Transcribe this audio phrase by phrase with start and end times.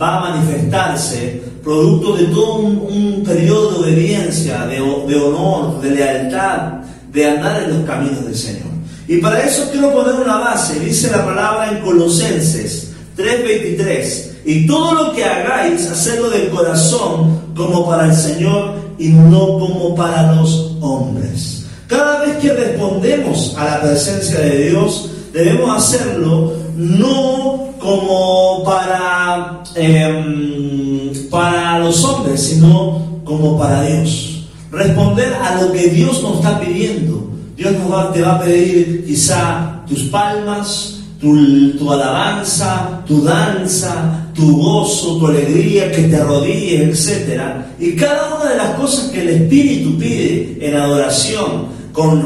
[0.00, 6.72] va a manifestarse producto de todo un, periodo de obediencia, de, de honor, de lealtad,
[7.12, 8.68] de andar en los caminos del Señor.
[9.06, 14.94] Y para eso quiero poner una base, dice la palabra en Colosenses 3:23, y todo
[14.94, 20.76] lo que hagáis, hacedlo del corazón como para el Señor y no como para los
[20.80, 21.66] hombres.
[21.86, 31.28] Cada vez que respondemos a la presencia de Dios, debemos hacerlo no como para, em,
[31.28, 34.46] para los hombres, sino como para Dios.
[34.70, 37.30] Responder a lo que Dios nos está pidiendo.
[37.56, 44.56] Dios nos va, te va a pedir quizá tus palmas, tu, alabanza, tu danza, tu
[44.58, 47.42] gozo, tu alegría, que te arrodilles, etc.
[47.80, 51.66] Y cada una de las cosas que el Espíritu pide en adoración,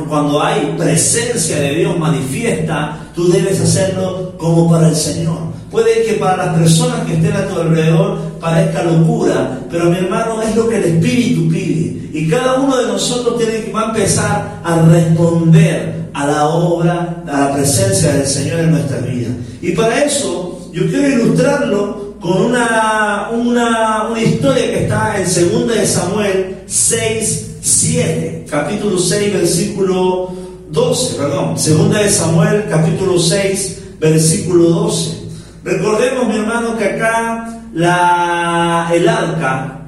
[0.08, 5.38] cuando hay presencia de Dios manifiesta, tú debes hacerlo como para el Señor.
[5.70, 10.42] Puede que para las personas que estén a tu alrededor parezca locura, pero mi hermano
[10.42, 12.10] es lo que el Espíritu pide.
[12.12, 17.22] Y cada uno de nosotros tiene que va a empezar a responder a la obra,
[17.26, 19.30] a la presencia del Señor en nuestra vida.
[19.62, 25.68] Y para eso yo quiero ilustrarlo con una, una, una historia que está en 2
[25.68, 30.30] de Samuel 6, 7, capítulo 6, versículo
[30.70, 35.22] 12, perdón, segunda de Samuel, capítulo 6, versículo 12.
[35.64, 39.80] Recordemos, mi hermano, que acá la, el arca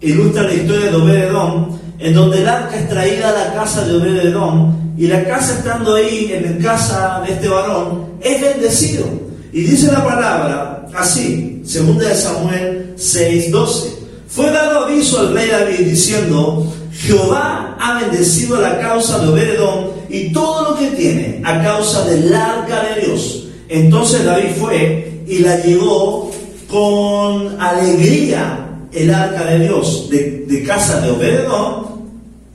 [0.00, 3.96] ilustra la historia de Obededón, en donde el arca es traída a la casa de
[3.96, 9.04] Obededón, y la casa estando ahí, en la casa de este varón, es bendecido.
[9.52, 14.00] Y dice la palabra así, segunda de Samuel 6, 12.
[14.26, 20.32] Fue dado aviso al rey David diciendo, Jehová ha bendecido la causa de Obededón y
[20.32, 23.46] todo lo que tiene a causa del arca de Dios.
[23.68, 26.30] Entonces David fue y la llevó
[26.68, 31.86] con alegría el arca de Dios de, casa de Obededón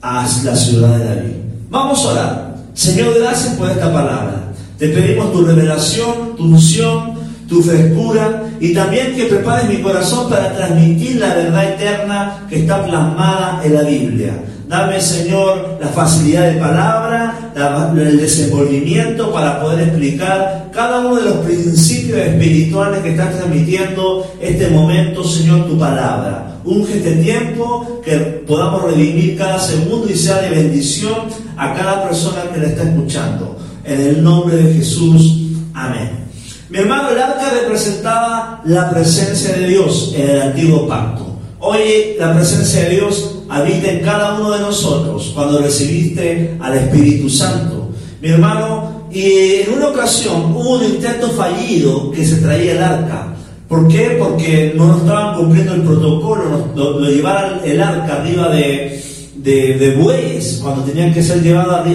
[0.00, 1.32] a la ciudad de David.
[1.68, 2.56] Vamos a orar.
[2.74, 4.52] Señor, gracias por esta palabra.
[4.78, 7.14] Te pedimos tu revelación, tu unción,
[7.48, 12.84] tu frescura y también que prepares mi corazón para transmitir la verdad eterna que está
[12.84, 14.32] plasmada en la Biblia.
[14.68, 17.52] Dame, Señor, la facilidad de palabra,
[17.96, 24.68] el desenvolvimiento para poder explicar cada uno de los principios espirituales que estás transmitiendo este
[24.68, 26.58] momento, Señor, tu palabra.
[26.64, 31.14] Unge este tiempo, que podamos revivir cada segundo y sea de bendición
[31.56, 33.56] a cada persona que le está escuchando.
[33.84, 35.52] En el nombre de Jesús.
[35.74, 36.25] Amén.
[36.68, 41.24] Mi hermano, el arca representaba la presencia de Dios en el antiguo pacto.
[41.60, 47.30] Hoy la presencia de Dios habita en cada uno de nosotros cuando recibiste al Espíritu
[47.30, 47.90] Santo.
[48.20, 53.32] Mi hermano, y en una ocasión hubo un intento fallido que se traía el arca.
[53.68, 54.16] ¿Por qué?
[54.18, 59.00] Porque no estaban cumpliendo el protocolo, lo, llevaron el arca arriba de,
[59.36, 61.86] de, bueyes, cuando tenían que ser llevados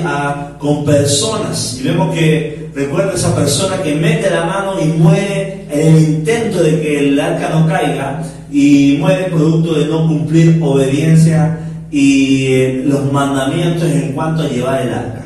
[0.60, 1.78] con personas.
[1.78, 6.64] Y vemos que recuerdo esa persona que mete la mano y muere en el intento
[6.64, 12.84] de que el arca no caiga y muere producto de no cumplir obediencia y eh,
[12.86, 15.26] los mandamientos en cuanto a llevar el arca.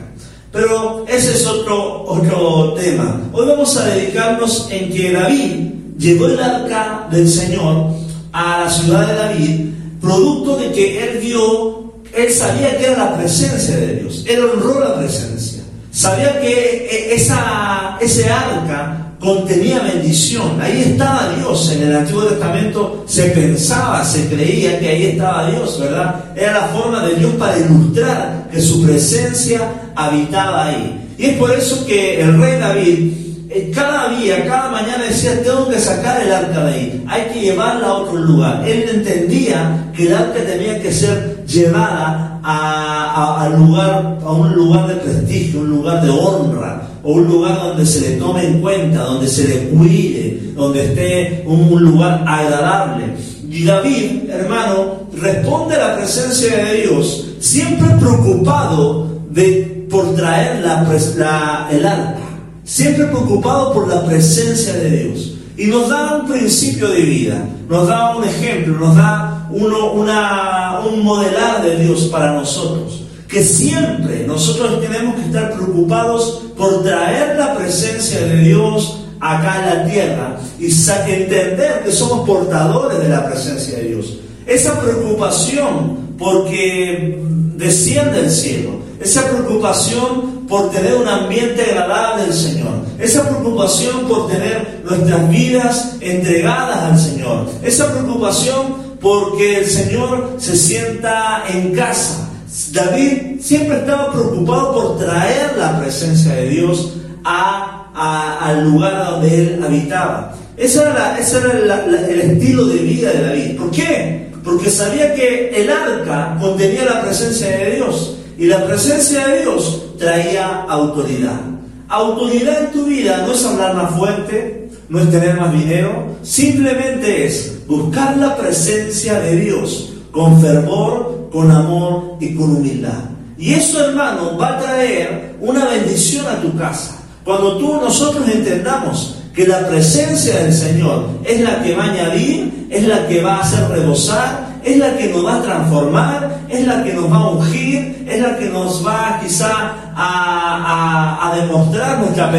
[0.52, 3.22] Pero ese es otro, otro tema.
[3.34, 7.92] Hoy vamos a dedicarnos en que David llevó el arca del Señor
[8.32, 9.70] a la ciudad de David,
[10.02, 14.80] producto de que él vio, él sabía que era la presencia de Dios, él honró
[14.80, 15.55] la presencia.
[15.96, 20.60] Sabía que eh, ese arca contenía bendición.
[20.60, 21.72] Ahí estaba Dios.
[21.72, 26.16] En el Antiguo Testamento se pensaba, se creía que ahí estaba Dios, ¿verdad?
[26.36, 29.62] Era la forma de Dios para ilustrar que su presencia
[29.96, 31.16] habitaba ahí.
[31.18, 33.14] Y es por eso que el rey David
[33.50, 37.40] eh, cada día, cada mañana decía, tengo que sacar el arca de ahí, hay que
[37.40, 38.68] llevarla a otro lugar.
[38.68, 44.96] Él entendía que el arca tenía que ser llevada a, lugar, a un lugar de
[44.96, 49.28] prestigio, un lugar de honra, o un lugar donde se le tome en cuenta, donde
[49.28, 53.06] se le cuide, donde esté un, lugar agradable.
[53.50, 61.68] Y David, hermano, responde a la presencia de Dios, siempre preocupado de, por traer la,
[61.72, 62.18] el arca,
[62.64, 65.32] siempre preocupado por la presencia de Dios.
[65.58, 70.80] Y nos da un principio de vida, nos da un ejemplo, nos da uno, una,
[70.80, 73.02] un modelar de Dios para nosotros.
[73.28, 79.66] Que siempre nosotros tenemos que estar preocupados por traer la presencia de Dios acá en
[79.66, 80.66] la tierra y
[81.12, 84.20] entender que somos portadores de la presencia de Dios.
[84.46, 87.20] Esa preocupación porque
[87.56, 94.28] desciende el cielo, esa preocupación por tener un ambiente agradable al Señor, esa preocupación por
[94.28, 102.28] tener nuestras vidas entregadas al Señor, esa preocupación porque el Señor se sienta en casa.
[102.72, 106.94] David siempre estaba preocupado por traer la presencia de Dios
[107.24, 110.34] al lugar donde él habitaba.
[110.58, 113.58] Ese era, era el estilo de vida de David.
[113.60, 114.32] ¿Por qué?
[114.44, 118.18] Porque sabía que el arca contenía la presencia de Dios.
[118.40, 121.42] Y la presencia de Dios traía autoridad.
[121.90, 127.28] Autoridad en tu vida no es hablar más fuerte, no es tener más dinero, simplemente
[127.28, 133.10] es buscar la presencia de Dios con fervor, con amor y con humildad.
[133.38, 136.96] Y eso, hermano, va a traer una bendición a tu casa.
[137.24, 142.68] Cuando tú, nosotros entendamos que la presencia del Señor es la que va a añadir,
[142.70, 146.66] es la que va a hacer rebosar, es la que nos va a transformar, es
[146.66, 152.32] la que nos va a ungir, es la que nos va quizá a, demostrar nuestra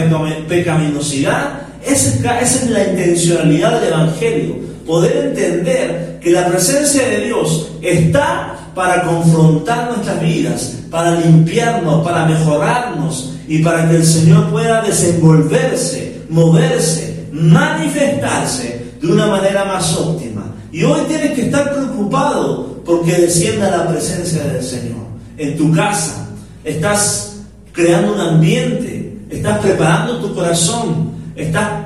[0.48, 1.60] pecaminosidad.
[1.84, 4.54] Esa es la intencionalidad del Evangelio,
[4.86, 12.26] poder entender que la presencia de Dios está para confrontar nuestras vidas, para limpiarnos, para
[12.26, 20.54] mejorarnos y para que el Señor pueda desenvolverse, moverse, manifestarse de una manera más óptima.
[20.72, 25.06] Y hoy tienes que estar preocupado porque descienda la presencia del Señor.
[25.38, 26.28] En tu casa
[26.64, 27.38] estás
[27.72, 31.85] creando un ambiente, estás preparando tu corazón, estás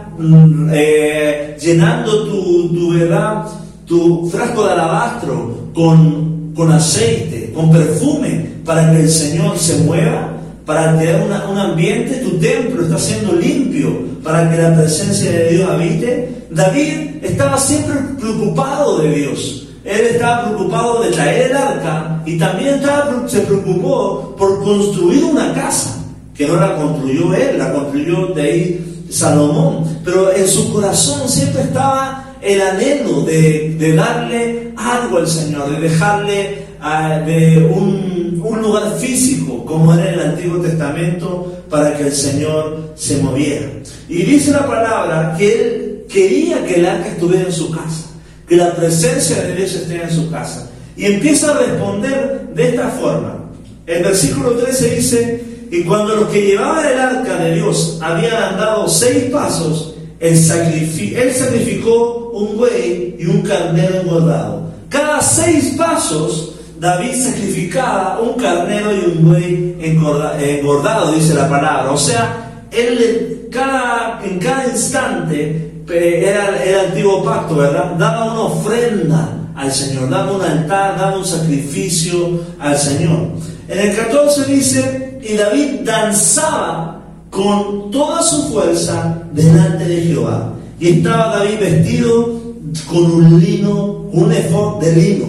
[0.72, 3.44] eh, llenando tu, tu, ¿verdad?
[3.87, 10.32] tu frasco de alabastro con con aceite, con perfume, para que el Señor se mueva,
[10.67, 13.90] para crear un ambiente, tu templo está siendo limpio,
[14.22, 16.44] para que la presencia de Dios habite.
[16.50, 19.69] David estaba siempre preocupado de Dios.
[19.84, 25.55] Él estaba preocupado de traer el arca y también estaba, se preocupó por construir una
[25.55, 29.99] casa, que no la construyó él, la construyó de ahí Salomón.
[30.05, 36.65] Pero en su corazón siempre estaba el anhelo de, darle algo al Señor, de dejarle
[36.81, 42.12] ah, de un, un, lugar físico, como era en el Antiguo Testamento, para que el
[42.12, 43.67] Señor se moviera.
[44.09, 48.06] Y dice la palabra que él quería que el arca estuviera en su casa,
[48.49, 50.69] que la presencia de Dios esté en su casa.
[50.97, 53.51] Y empieza a responder de esta forma.
[53.87, 58.88] El versículo 13 dice, y cuando los que llevaban el arca de Dios habían andado
[58.88, 64.70] seis pasos, él, sacrificó un buey y un carnero engordado.
[64.88, 71.93] Cada seis pasos, David sacrificaba un carnero y un buey engordado, dice la palabra.
[71.93, 77.96] O sea, él cada, en cada instante, era el antiguo pacto, ¿verdad?
[77.99, 83.28] Daba una ofrenda al Señor, daba un altar, daba un sacrificio al Señor.
[83.69, 90.55] En el 14 dice, y David danzaba con toda su fuerza delante de Jehová.
[90.78, 92.40] Y estaba David vestido
[92.88, 95.26] con un lino, un efod de lino.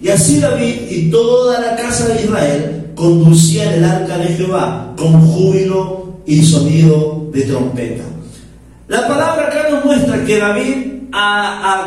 [0.00, 5.20] Y así David y toda la casa de Israel conducían el arca de Jehová con
[5.20, 8.04] júbilo y sonido de trompeta.
[8.88, 10.76] La palabra acá nos muestra que David,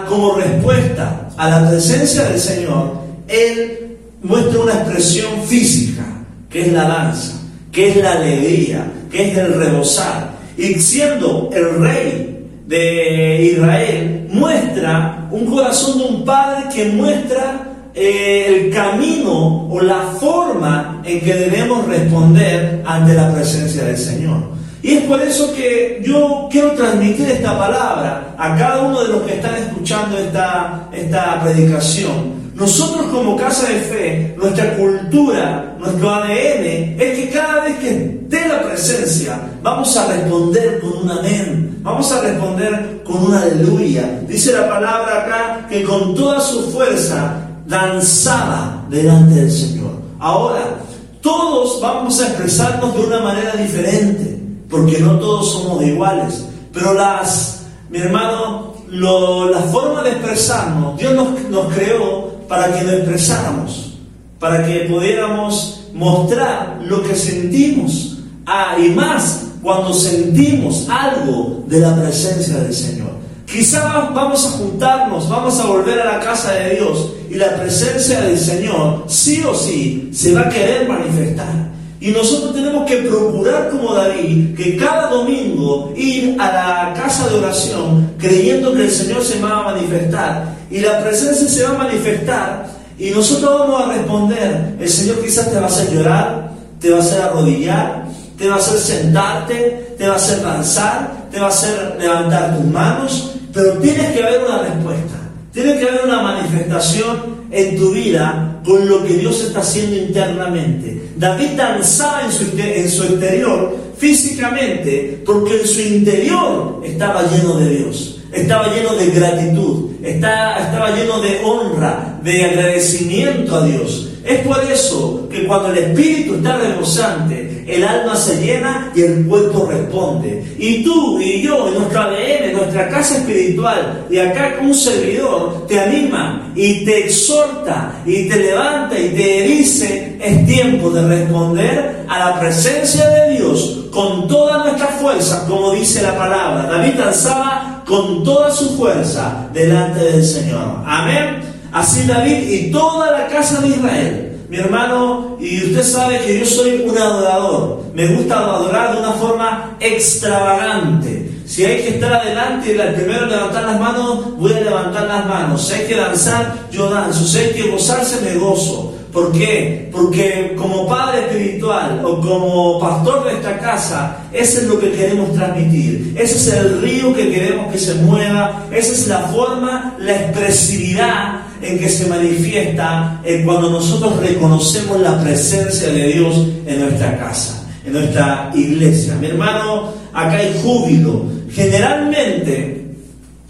[0.08, 2.94] como respuesta a la presencia del Señor,
[3.28, 6.04] él muestra una expresión física,
[6.50, 7.40] que es la danza
[7.72, 10.32] que es la alegría, que es el rebosar.
[10.58, 18.46] Y siendo el rey de Israel, muestra un corazón de un padre que muestra eh,
[18.48, 24.50] el camino o la forma en que debemos responder ante la presencia del Señor.
[24.82, 29.22] Y es por eso que yo quiero transmitir esta palabra a cada uno de los
[29.24, 37.00] que están escuchando esta, esta predicación nosotros como casa de fe, nuestra cultura, nuestro ADN,
[37.00, 42.12] es que cada vez que esté la presencia, vamos a responder con un amén, vamos
[42.12, 44.22] a responder con una aleluya.
[44.28, 49.94] Dice la palabra acá que con toda su fuerza danzaba delante del Señor.
[50.20, 50.80] Ahora,
[51.22, 54.38] todos vamos a expresarnos de una manera diferente,
[54.70, 61.14] porque no todos somos iguales, pero las, mi hermano, la forma de expresarnos, Dios
[61.50, 63.94] nos creó para que lo expresáramos,
[64.40, 68.18] para que pudiéramos mostrar lo que sentimos.
[68.46, 73.12] Ah, y más cuando sentimos algo de la presencia del Señor.
[73.46, 78.22] Quizá vamos a juntarnos, vamos a volver a la casa de Dios y la presencia
[78.22, 81.70] del Señor sí o sí se va a querer manifestar.
[82.02, 87.36] Y nosotros tenemos que procurar como David que cada domingo ir a la casa de
[87.36, 91.84] oración creyendo que el Señor se va a manifestar y la presencia se va a
[91.86, 94.76] manifestar y nosotros vamos a responder.
[94.80, 98.06] El Señor quizás te va a hacer llorar, te va a hacer arrodillar,
[98.38, 102.58] te va a hacer sentarte, te va a hacer danzar, te va a hacer levantar
[102.58, 105.16] tus manos, pero tienes que haber una respuesta.
[105.54, 111.10] Tiene que haber una manifestación en tu vida con lo que Dios está haciendo internamente.
[111.16, 117.70] David danzaba en su, en su exterior físicamente porque en su interior estaba lleno de
[117.78, 124.10] Dios, estaba lleno de gratitud, estaba, estaba lleno de honra, de agradecimiento a Dios.
[124.26, 129.26] Es por eso que cuando el espíritu está rebosante, el alma se llena y el
[129.26, 130.44] cuerpo responde.
[130.58, 135.80] Y tú y yo, en nuestra ADN, nuestra casa espiritual, y acá un servidor, te
[135.80, 142.20] anima y te exhorta y te levanta y te dice, es tiempo de responder a
[142.20, 146.70] la presencia de Dios con toda nuestra fuerza, como dice la palabra.
[146.70, 150.84] David danzaba con toda su fuerza delante del Señor.
[150.86, 151.42] Amén.
[151.72, 154.38] Así David y toda la casa de Israel.
[154.48, 157.86] Mi hermano, y usted sabe que yo soy un adorador.
[157.96, 161.32] Me gusta adorar de una forma extravagante.
[161.48, 165.68] Si hay que estar adelante y primero levantar las manos, voy a levantar las manos.
[165.68, 167.26] Si hay que danzar, yo danzo.
[167.26, 168.94] Si hay que gozarse, me gozo.
[169.12, 169.90] ¿Por qué?
[169.92, 175.34] Porque como padre espiritual o como pastor de esta casa, eso es lo que queremos
[175.34, 176.14] transmitir.
[176.16, 178.68] Ese es el río que queremos que se mueva.
[178.72, 185.90] Esa es la forma, la expresividad en que se manifiesta cuando nosotros reconocemos la presencia
[185.90, 189.16] de Dios en nuestra casa, en nuestra iglesia.
[189.16, 191.26] Mi hermano, acá hay júbilo.
[191.52, 192.86] Generalmente,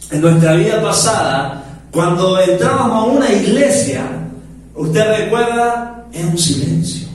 [0.10, 4.19] en nuestra vida pasada, cuando entrábamos a una iglesia,
[4.80, 7.08] usted recuerda, era un silencio.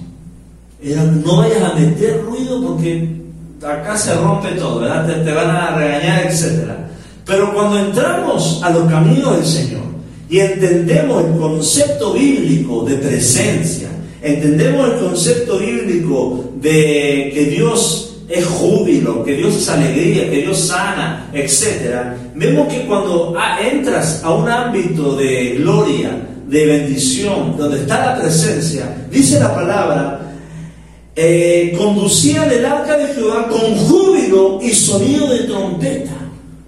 [1.24, 3.08] no vayas a meter ruido porque
[3.62, 5.06] acá se rompe todo, ¿verdad?
[5.06, 6.70] Te, te van a regañar, etc.
[7.24, 9.82] Pero cuando entramos a los caminos del Señor,
[10.28, 13.88] y entendemos el concepto bíblico de presencia,
[14.22, 20.58] entendemos el concepto bíblico de que Dios es júbilo, que Dios es alegría, que Dios
[20.58, 26.10] sana, etc., vemos que cuando entras a un ámbito de gloria,
[26.46, 30.20] de bendición, donde está la presencia, dice la palabra,
[31.16, 36.12] eh, conducía del arca de Jehová con júbilo y sonido de trompeta.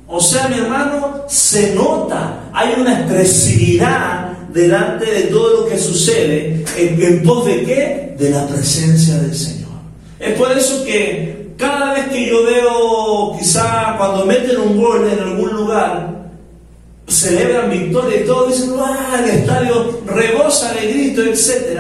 [0.07, 6.65] O sea, mi hermano, se nota, hay una expresividad delante de todo lo que sucede,
[6.77, 8.15] en, pos de qué?
[8.19, 9.67] De la presencia del Señor.
[10.21, 15.19] Es por eso que cada vez que yo veo, quizá cuando meten un gol en
[15.19, 16.16] algún lugar,
[17.07, 19.21] celebran victoria y todos dicen, ¡ah!
[19.23, 21.79] El estadio rebosa de grito, etc.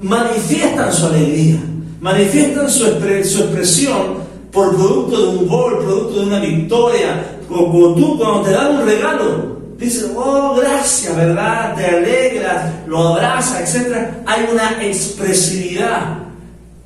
[0.00, 1.60] Manifiestan su alegría,
[2.00, 2.84] manifiestan su,
[3.24, 8.50] su expresión por producto de un gol, producto de una victoria, como tú cuando te
[8.50, 11.74] dan un regalo, dices, oh, gracias, ¿verdad?
[11.74, 13.96] Te alegras, lo abrazas, etc.
[14.26, 16.18] Hay una expresividad.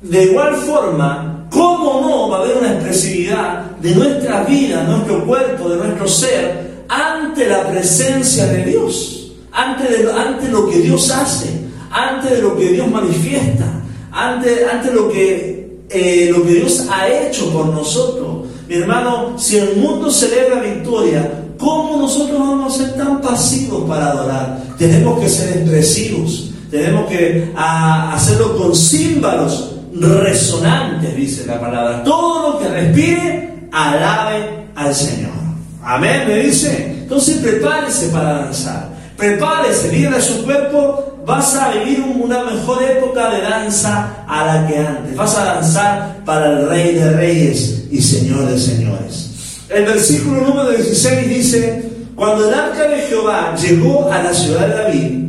[0.01, 5.69] De igual forma, ¿cómo no va a haber una expresividad de nuestra vida, nuestro cuerpo,
[5.69, 9.31] de nuestro ser, ante la presencia de Dios?
[9.51, 11.49] Ante, ante lo que Dios hace,
[11.91, 13.65] ante de lo que Dios manifiesta,
[14.11, 18.45] ante, ante lo, que, eh, lo que Dios ha hecho por nosotros.
[18.67, 24.11] Mi hermano, si el mundo celebra victoria, ¿cómo nosotros vamos a ser tan pasivos para
[24.11, 24.61] adorar?
[24.77, 32.03] Tenemos que ser expresivos, tenemos que hacerlo con címbalos resonantes, dice la palabra.
[32.03, 35.46] Todo lo que respire, alabe al Señor.
[35.87, 36.97] Amén, me dice.
[37.03, 38.89] Entonces prepárese para danzar.
[39.15, 44.77] Prepárese, a su cuerpo, vas a vivir una mejor época de danza a la que
[44.77, 45.15] antes.
[45.15, 49.61] Vas a danzar para el Rey de Reyes y Señor de Señores.
[49.69, 54.75] El versículo número 16 dice, cuando el arca de Jehová llegó a la ciudad de
[54.75, 55.25] David,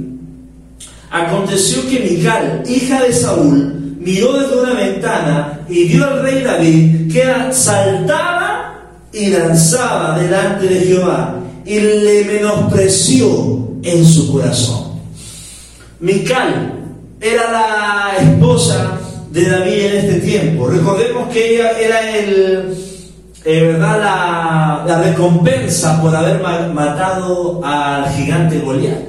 [1.09, 7.13] aconteció que Mical, hija de Saúl, miró desde una ventana y vio al rey David
[7.13, 8.38] que saltaba
[9.13, 15.01] y danzaba delante de Jehová y le menospreció en su corazón.
[16.01, 16.75] Mical
[17.21, 18.99] era la esposa
[19.31, 20.69] de David en este tiempo.
[20.69, 22.77] Recordemos que ella era el,
[23.45, 24.01] eh, ¿verdad?
[24.01, 26.41] La, la, recompensa por haber
[26.73, 29.09] matado al gigante Goliat.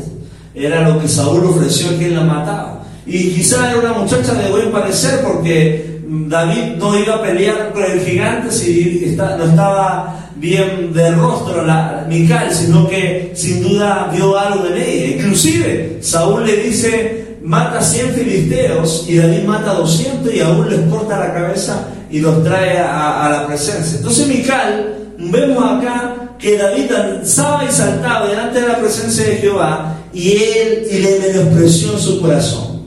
[0.56, 2.84] Era lo que Saúl ofreció a quien la mataba.
[3.06, 7.84] Y quizá era una muchacha de buen parecer porque David no iba a pelear con
[7.84, 14.36] el gigante si no estaba bien de rostro la Mical, sino que sin duda vio
[14.36, 15.18] algo en ella.
[15.18, 21.20] Inclusive Saúl le dice, mata 100 filisteos y David mata 200 y aún les corta
[21.20, 24.00] la cabeza y los trae a, la presencia.
[24.00, 29.96] Entonces Mical, vemos acá que David danzaba y saltaba delante de la presencia de Jehová
[30.12, 32.80] y él le menospreció en su corazón.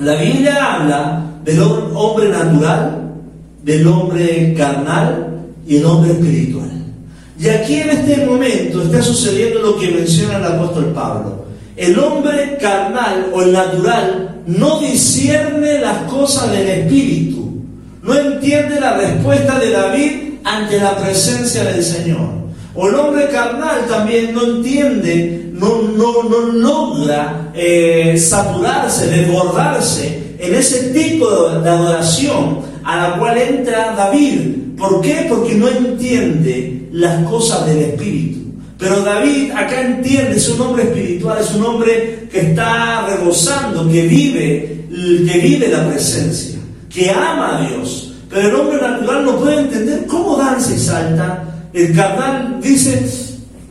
[0.00, 1.60] La Biblia habla del
[1.94, 3.02] hombre natural
[3.62, 6.70] del hombre carnal y el hombre espiritual.
[7.38, 11.44] Y aquí en este momento está sucediendo lo que menciona el apóstol Pablo.
[11.76, 17.62] El hombre carnal o el natural no discierne las cosas del espíritu,
[18.02, 20.10] no entiende la respuesta de David
[20.44, 22.42] ante la presencia del Señor.
[22.74, 30.56] O el hombre carnal también no entiende, no, no, no logra eh, saturarse, desbordarse en
[30.56, 31.30] ese tipo
[31.60, 34.74] de adoración a la cual entra David.
[34.76, 35.26] ¿Por qué?
[35.28, 38.40] Porque no entiende las cosas del Espíritu.
[38.76, 44.02] Pero David acá entiende, es un hombre espiritual, es un hombre que está rebosando, que
[44.02, 46.58] vive, que vive la presencia,
[46.90, 48.14] que ama a Dios.
[48.28, 51.44] Pero el hombre natural no puede entender cómo danza y salta.
[51.72, 53.06] El carnal dice,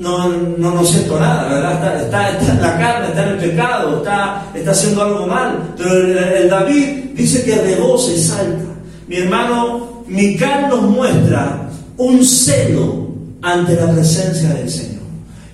[0.02, 2.02] no, no, no siento nada, ¿verdad?
[2.02, 5.76] Está, en la carne, está en el pecado, está, está haciendo algo mal.
[5.78, 8.64] Pero el, David dice que rebosa y salta.
[9.08, 13.10] Mi hermano, Mical nos muestra un celo
[13.44, 15.02] ante la presencia del Señor.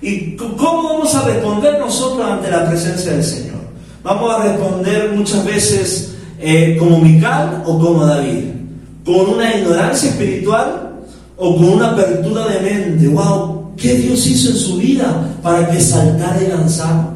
[0.00, 3.58] ¿Y cómo vamos a responder nosotros ante la presencia del Señor?
[4.02, 8.44] Vamos a responder muchas veces eh, como Mical o como David,
[9.04, 10.92] con una ignorancia espiritual
[11.36, 13.08] o con una apertura de mente.
[13.08, 13.57] ¡Wow!
[13.78, 17.10] ¿Qué Dios hizo en su vida para que saltara y lanzara?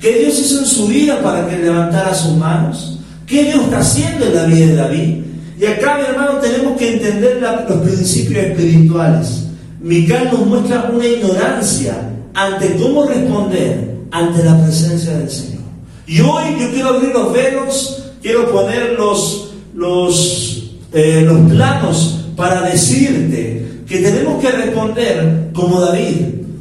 [0.00, 2.98] ¿Qué Dios hizo en su vida para que levantara sus manos?
[3.26, 5.14] ¿Qué Dios está haciendo en la vida de David?
[5.60, 9.44] Y acá, mi hermano, tenemos que entender los principios espirituales.
[9.80, 15.62] Mical nos muestra una ignorancia ante cómo responder ante la presencia del Señor.
[16.06, 22.62] Y hoy yo quiero abrir los velos, quiero poner los, los, eh, los planos para
[22.62, 26.16] decirte que tenemos que responder como David.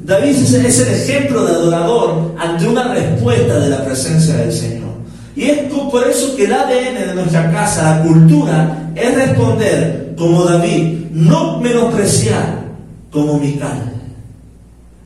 [0.06, 4.90] David es el ejemplo de adorador ante una respuesta de la presencia del Señor.
[5.36, 10.46] Y es por eso que el ADN de nuestra casa, la cultura, es responder como
[10.46, 12.66] David, no menospreciar
[13.12, 13.92] como Mical.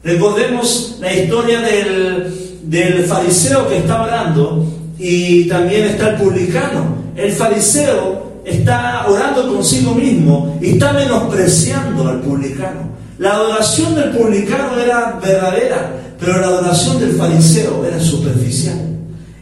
[0.04, 4.66] Recordemos la historia del, fariseo que está orando
[4.98, 6.96] y también está el publicano.
[7.16, 12.90] El fariseo está orando consigo mismo y está menospreciando al publicano.
[13.18, 18.90] La adoración del publicano era verdadera, pero la adoración del fariseo era superficial.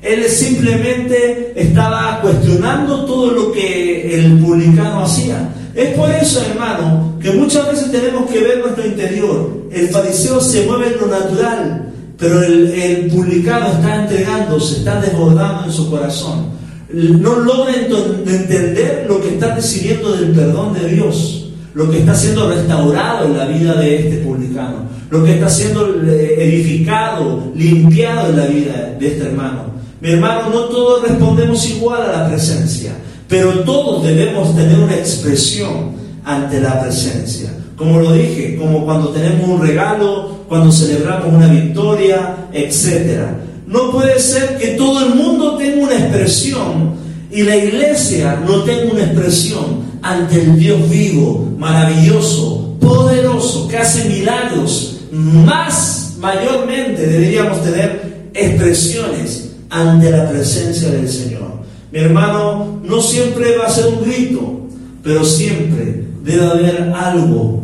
[0.01, 5.49] Él simplemente estaba cuestionando todo lo que el publicano hacía.
[5.75, 9.67] Es por eso, hermano, que muchas veces tenemos que ver nuestro interior.
[9.71, 15.65] El fariseo se mueve en lo natural, pero el, publicano está entregando, se está desbordando
[15.65, 16.56] en su corazón.
[16.89, 22.49] No logra entender lo que está recibiendo del perdón de Dios, lo que está siendo
[22.49, 28.37] restaurado en la vida de este publicano, lo que está siendo eh, edificado, limpiado en
[28.37, 29.65] la vida de este hermano.
[29.99, 32.91] Mi hermano, no todos respondemos igual a la presencia.
[33.27, 35.91] Pero todos debemos tener una expresión
[36.23, 37.51] ante la presencia.
[37.75, 43.46] Como lo dije, como cuando tenemos un regalo, cuando celebramos una victoria, etc.
[43.67, 46.95] No puede ser que todo el mundo tenga una expresión
[47.29, 54.07] y la iglesia no tenga una expresión ante el Dios vivo, maravilloso, poderoso, que hace
[54.07, 55.01] milagros.
[55.11, 61.57] Más mayormente deberíamos tener expresiones ante la presencia del Señor.
[61.91, 64.61] Mi hermano, no siempre va a ser un grito,
[65.03, 67.63] pero siempre debe haber algo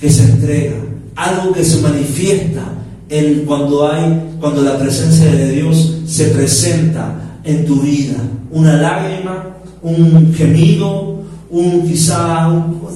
[0.00, 0.76] que se entrega,
[1.14, 2.72] algo que se manifiesta
[3.46, 8.16] cuando hay, cuando la presencia de Dios se presenta en tu vida.
[8.50, 12.50] Una lágrima, un gemido, un quizá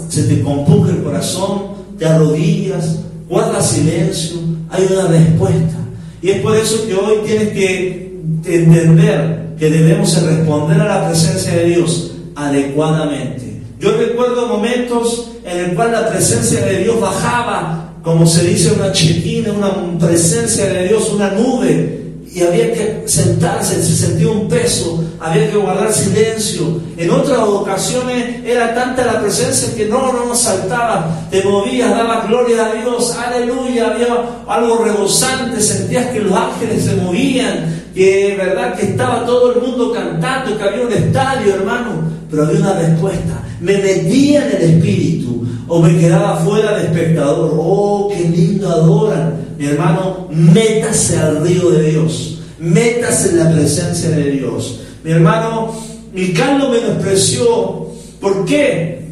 [0.09, 4.39] se te compunge el corazón, te arrodillas, guardas silencio,
[4.71, 5.77] hay una respuesta.
[6.23, 11.53] Y es por eso que hoy tienes que entender que debemos responder a la presencia
[11.53, 13.61] de Dios adecuadamente.
[13.79, 18.92] Yo recuerdo momentos en el cual la presencia de Dios bajaba, como se dice, una
[18.92, 25.03] chequina, una presencia de Dios, una nube, y había que sentarse, se sentía un peso,
[25.19, 26.81] había que guardar silencio.
[26.97, 32.29] En otras ocasiones era tanta la presencia que no, no nos saltaba, te movías, dabas
[32.29, 34.07] gloria a Dios, aleluya, había
[34.47, 39.92] algo rebosante, sentías que los ángeles se movían, que verdad que estaba todo el mundo
[39.92, 43.42] cantando, que había un estadio, hermano, pero había una respuesta.
[43.61, 45.36] Me metía en el espíritu
[45.69, 47.55] o me quedaba fuera de espectador.
[47.59, 49.47] Oh, qué lindo adoran.
[49.59, 54.81] Mi hermano, métase al río de Dios, métase en la presencia de Dios.
[55.03, 55.73] Mi hermano,
[56.13, 57.87] Mical lo menospreció.
[58.21, 59.05] ¿Por qué?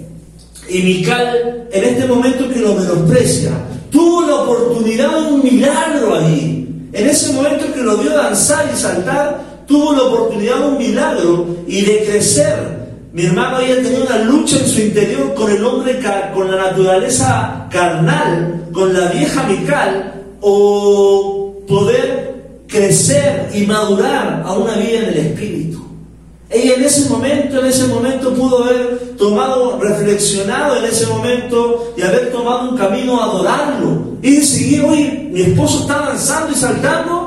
[0.69, 3.53] Y Mical, en este momento que lo menosprecia,
[3.91, 6.89] tuvo la oportunidad de un milagro ahí.
[6.93, 11.47] En ese momento que lo vio danzar y saltar, tuvo la oportunidad de un milagro
[11.67, 12.84] y de crecer
[13.15, 16.01] Mi hermano ella tenía una lucha en su interior con el hombre,
[16.35, 24.75] con la naturaleza carnal, con la vieja Mical, o poder crecer y madurar a una
[24.75, 25.81] vida en el Espíritu.
[26.51, 32.03] Ella en ese momento, en ese momento pudo haber tomado, reflexionado en ese momento y
[32.03, 34.17] haber tomado un camino a adorarlo.
[34.23, 37.24] Y seguir, oye, mi esposo está avanzando y saltando,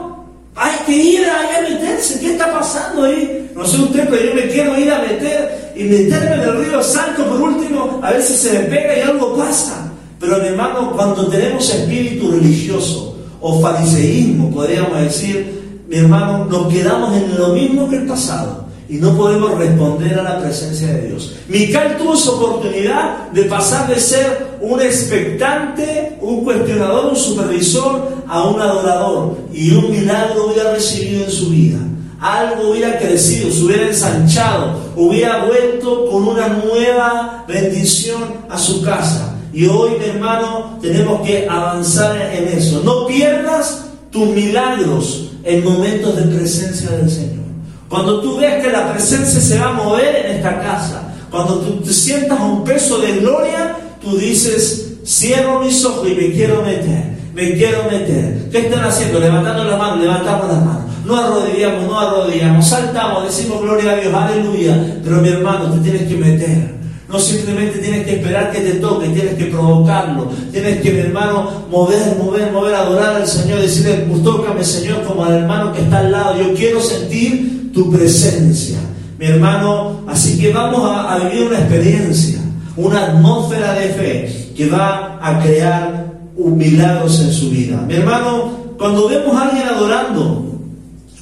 [0.57, 3.49] hay que ir ahí a meterse, ¿qué está pasando ahí?
[3.55, 6.81] No sé usted, pero yo me quiero ir a meter y meterme en el río
[6.81, 9.91] Santo por último, a ver si se me pega y algo pasa.
[10.19, 17.15] Pero mi hermano, cuando tenemos espíritu religioso o fariseísmo, podríamos decir, mi hermano, nos quedamos
[17.15, 21.35] en lo mismo que el pasado y no podemos responder a la presencia de Dios.
[21.47, 28.47] Mical tuvo su oportunidad de pasar de ser un expectante, un cuestionador, un supervisor, a
[28.47, 29.37] un adorador.
[29.53, 31.77] Y un milagro hubiera recibido en su vida.
[32.19, 39.35] Algo hubiera crecido, se hubiera ensanchado, hubiera vuelto con una nueva bendición a su casa.
[39.53, 42.81] Y hoy, mi hermano, tenemos que avanzar en eso.
[42.83, 47.46] No pierdas tus milagros en momentos de presencia del Señor.
[47.89, 51.81] Cuando tú ves que la presencia se va a mover en esta casa, cuando tú
[51.81, 57.17] te sientas un peso de gloria, tú dices, cierro mis ojos y me quiero meter,
[57.33, 58.49] me quiero meter.
[58.51, 59.19] ¿Qué están haciendo?
[59.19, 60.83] Levantando las manos, levantamos las manos.
[61.05, 64.99] No arrodillamos, no arrodillamos, saltamos, decimos gloria a Dios, aleluya.
[65.03, 66.77] Pero mi hermano, te tienes que meter.
[67.07, 70.29] No simplemente tienes que esperar que te toque, tienes que provocarlo.
[70.51, 75.23] Tienes que, mi hermano, mover, mover, mover, adorar al Señor, decirle, pues tócame, Señor, como
[75.23, 76.37] al hermano que está al lado.
[76.37, 78.79] Yo quiero sentir tu presencia.
[79.19, 82.39] Mi hermano, así que vamos a, vivir una experiencia,
[82.75, 87.79] una atmósfera de fe que va a crear milagros en su vida.
[87.87, 90.59] Mi hermano, cuando vemos a alguien adorando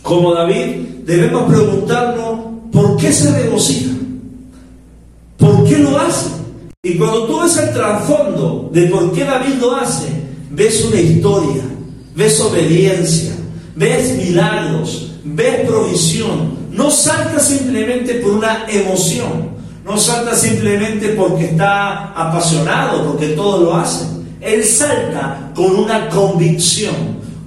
[0.02, 2.40] como David, debemos preguntarnos
[2.72, 3.92] por qué se regocija,
[5.36, 6.30] por qué lo hace.
[6.84, 10.08] Y cuando tú ves el trasfondo de por qué David lo hace,
[10.52, 11.64] ves una historia,
[12.16, 13.34] ves obediencia,
[13.76, 16.66] ves milagros, ves provisión.
[16.72, 19.50] No salta simplemente por una emoción,
[19.86, 24.06] no salta simplemente porque está apasionado, porque todo lo hace.
[24.42, 26.94] Él salta con una convicción,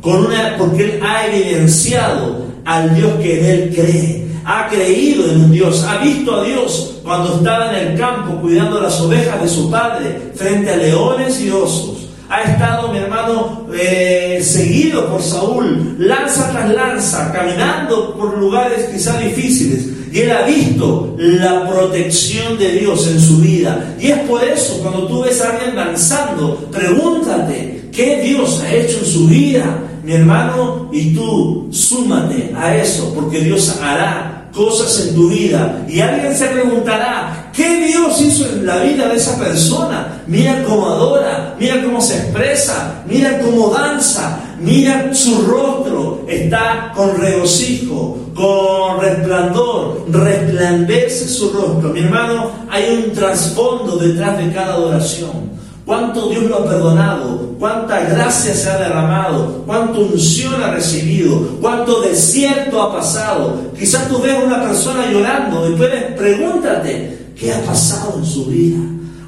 [0.01, 4.29] con una, porque él ha evidenciado al Dios que en él cree.
[4.45, 8.81] Ha creído en un Dios, ha visto a Dios cuando estaba en el campo cuidando
[8.81, 14.41] las ovejas de su padre frente a leones y osos ha estado, mi hermano, eh,
[14.43, 19.87] seguido por Saúl, lanza tras lanza, caminando por lugares quizá difíciles.
[20.13, 23.95] Y él ha visto la protección de Dios en su vida.
[24.01, 28.99] Y es por eso, cuando tú ves a alguien danzando, pregúntate, ¿qué Dios ha hecho
[28.99, 29.85] en su vida?
[30.05, 36.01] Mi hermano, y tú súmate a eso, porque Dios hará cosas en tu vida y
[36.01, 40.21] alguien se preguntará, ¿qué Dios hizo en la vida de esa persona?
[40.27, 47.21] Mira cómo adora, mira cómo se expresa, mira cómo danza, mira su rostro, está con
[47.21, 51.91] regocijo, con resplandor, resplandece su rostro.
[51.91, 55.57] Mi hermano, hay un trasfondo detrás de cada adoración
[55.89, 62.03] cuánto Dios lo ha perdonado, cuánta gracia se ha derramado, cuánta unción ha recibido, cuánto
[62.03, 63.73] desierto ha pasado.
[63.77, 68.45] Quizás tú ves a una persona llorando y puedes pregúntate, ¿qué ha pasado en su
[68.45, 68.77] vida?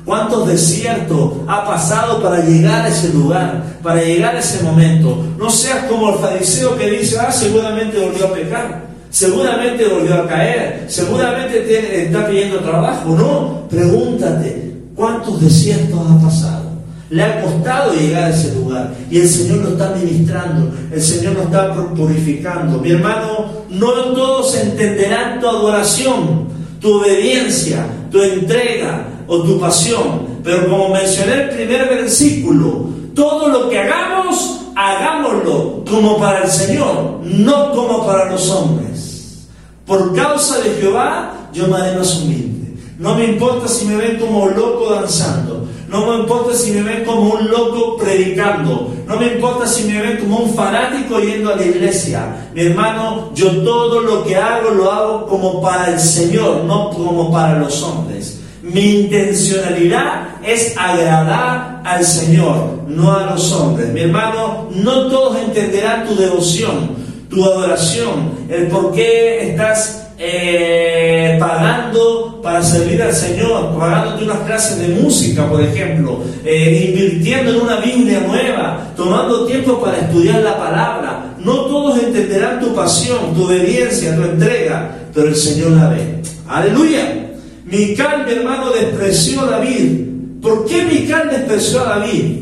[0.05, 5.17] ¿Cuántos desiertos ha pasado para llegar a ese lugar, para llegar a ese momento?
[5.39, 10.29] No seas como el fariseo que dice, ah, seguramente volvió a pecar, seguramente volvió a
[10.29, 13.17] caer, seguramente está pidiendo trabajo.
[13.17, 16.71] No, pregúntate, ¿Cuántos desiertos ha pasado?
[17.11, 21.35] Le ha costado llegar a ese lugar y el Señor lo está ministrando, el Señor
[21.35, 22.79] lo está purificando.
[22.79, 26.49] Mi hermano, no todos entenderán tu adoración,
[26.81, 33.69] tu obediencia, tu entrega o tu pasión, pero como mencioné el primer versículo, todo lo
[33.69, 39.49] que hagamos, hagámoslo como para el Señor, no como para los hombres.
[39.85, 42.60] Por causa de Jehová, yo me haré más humilde.
[43.01, 45.67] No me importa si me ven como loco danzando.
[45.89, 48.95] No me importa si me ven como un loco predicando.
[49.07, 52.51] No me importa si me ven como un fanático yendo a la iglesia.
[52.55, 57.33] Mi hermano, yo todo lo que hago lo hago como para el Señor, no como
[57.33, 58.39] para los hombres.
[58.63, 63.95] Mi intencionalidad es agradar al Señor, no a los hombres.
[63.95, 66.97] Mi hermano, no todos entenderán tu devoción,
[67.31, 74.79] tu adoración, el por qué estás eh, pagando para servir al Señor, pagándote unas clases
[74.79, 80.59] de música, por ejemplo, eh, invirtiendo en una Biblia nueva, tomando tiempo para estudiar la
[80.59, 81.35] palabra.
[81.39, 86.21] No todos entenderán tu pasión, tu obediencia, tu entrega, pero el Señor la ve.
[86.49, 87.27] Aleluya.
[87.65, 90.01] Mical, mi hermano, despreció a David.
[90.43, 92.39] ¿Por qué Mical despreció a David?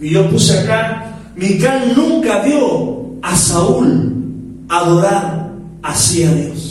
[0.00, 4.14] Y yo puse acá, Mical nunca vio a Saúl
[4.68, 5.50] adorar
[5.82, 6.67] así a Dios.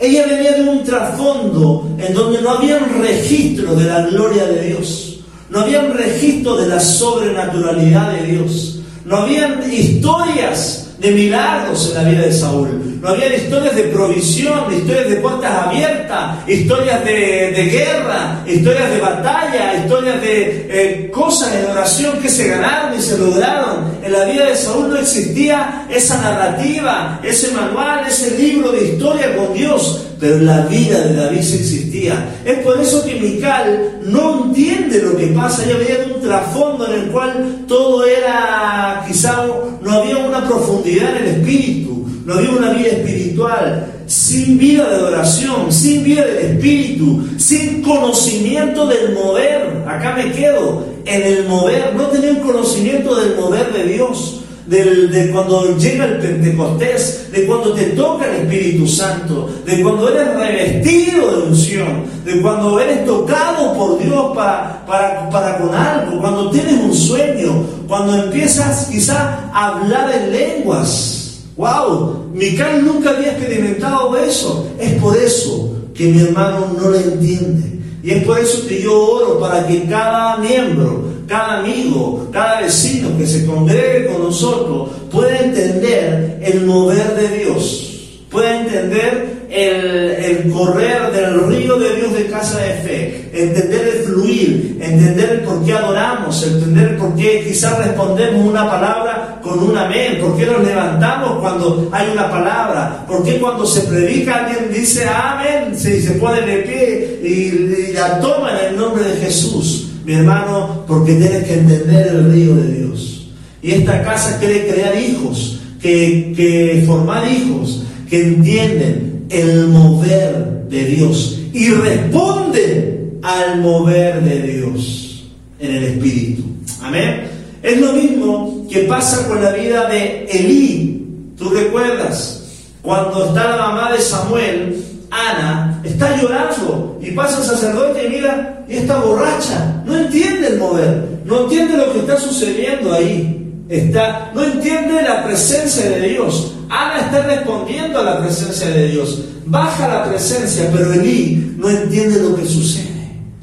[0.00, 4.68] Ella venía de un trasfondo en donde no había un registro de la gloria de
[4.68, 5.20] Dios.
[5.50, 8.80] No había un registro de la sobrenaturalidad de Dios.
[9.04, 12.98] No habían historias de milagros en la vida de Saúl.
[13.00, 19.82] No había historias de provisión, historias de puertas abiertas, historias de, guerra, historias de batalla,
[19.82, 23.98] historias de eh, cosas en oración que se ganaron y se lograron.
[24.04, 29.34] En la vida de Saúl no existía esa narrativa, ese manual, ese libro de historia
[29.34, 32.40] con Dios, pero la vida de David sí existía.
[32.44, 35.64] Es por eso que Mical no entiende lo que pasa.
[35.64, 39.46] Ella veía un trasfondo en el cual todo era, quizá
[39.82, 44.96] no había una profundidad en el espíritu, no había una vida espiritual, sin vida de
[44.96, 49.84] adoración, sin vida del espíritu, sin conocimiento del mover.
[49.88, 55.30] Acá me quedo, en el mover, no tenía un conocimiento del mover de Dios de
[55.32, 61.30] cuando llega el Pentecostés, de cuando te toca el Espíritu Santo, de cuando eres revestido
[61.30, 66.74] de unción, de cuando eres tocado por Dios para, para, para con algo, cuando tienes
[66.74, 71.16] un sueño, cuando empiezas quizá a hablar en lenguas.
[71.56, 72.30] ¡Wow!
[72.32, 74.70] Mical nunca había experimentado eso.
[74.78, 77.80] Es por eso que mi hermano no lo entiende.
[78.02, 83.16] Y es por eso que yo oro para que cada miembro cada amigo, cada vecino
[83.16, 91.12] que se congregue con nosotros pueda entender el mover de Dios, pueda entender el, correr
[91.12, 95.72] del río de Dios de casa de fe, entender el fluir, entender el por qué
[95.72, 101.38] adoramos, entender por qué quizás respondemos una palabra con un amén, por qué nos levantamos
[101.40, 106.40] cuando hay una palabra, por qué cuando se predica alguien dice amén, se, se pone
[106.40, 111.44] de pie y, y la toma en el nombre de Jesús mi hermano, porque tienes
[111.44, 113.28] que entender el río de Dios.
[113.62, 120.84] Y esta casa quiere crear hijos, que, que formar hijos que entienden el mover de
[120.86, 126.42] Dios y responden al mover de Dios en el Espíritu.
[126.82, 127.28] Amén.
[127.62, 131.06] Es lo mismo que pasa con la vida de Elí.
[131.38, 132.66] ¿Tú recuerdas?
[132.82, 138.64] Cuando está la mamá de Samuel, Ana, está llorando y pasa el sacerdote y mira,
[138.68, 143.36] y está borracha, no entiende el mover, no entiende lo que está sucediendo ahí.
[143.68, 146.56] Está, no entiende la presencia de Dios.
[146.68, 149.24] Ana está respondiendo a la presencia de Dios.
[149.46, 152.88] Baja la presencia, pero Elí no entiende lo que sucede.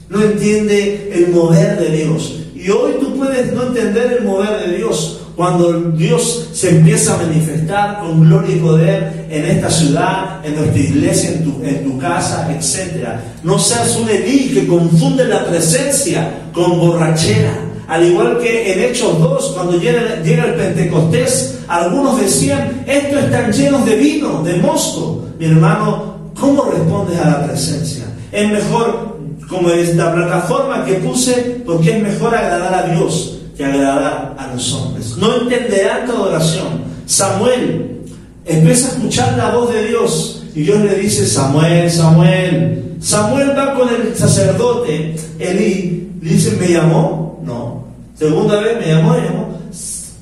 [0.09, 2.41] No entiende el mover de Dios.
[2.67, 7.23] Y hoy tú puedes no entender el mover de Dios, cuando Dios se empieza a
[7.23, 13.07] manifestar con gloria y poder en esta ciudad, en nuestra iglesia, en tu, casa, etc.
[13.41, 17.57] No seas un Elí que confunde la presencia con borrachera.
[17.87, 23.53] Al igual que en Hechos 2, cuando llega, llega el Pentecostés, algunos decían, estos están
[23.53, 25.25] llenos de vino, de mosto.
[25.39, 28.03] Mi hermano, ¿cómo respondes a la presencia?
[28.29, 29.16] Es mejor,
[29.49, 34.73] como esta plataforma que puse, porque es mejor agradar a Dios que agradar a los
[34.73, 35.17] hombres.
[35.17, 36.83] No entenderán tu adoración.
[37.05, 38.01] Samuel
[38.45, 42.95] empieza a escuchar la voz de Dios y Dios le dice, Samuel, Samuel.
[42.99, 47.39] Samuel va con el sacerdote Elí, dice, ¿me llamó?
[47.43, 47.85] No.
[48.17, 49.59] Segunda vez me llamó, me llamó.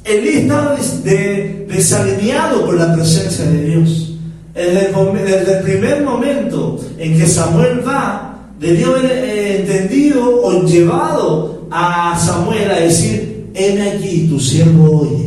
[0.03, 0.75] Elí estaba
[1.67, 4.11] desalineado con la presencia de Dios.
[4.53, 10.63] Desde el, desde el primer momento en que Samuel va, debió haber eh, entendido o
[10.63, 15.24] llevado a Samuel a decir, heme aquí, tu siervo oye.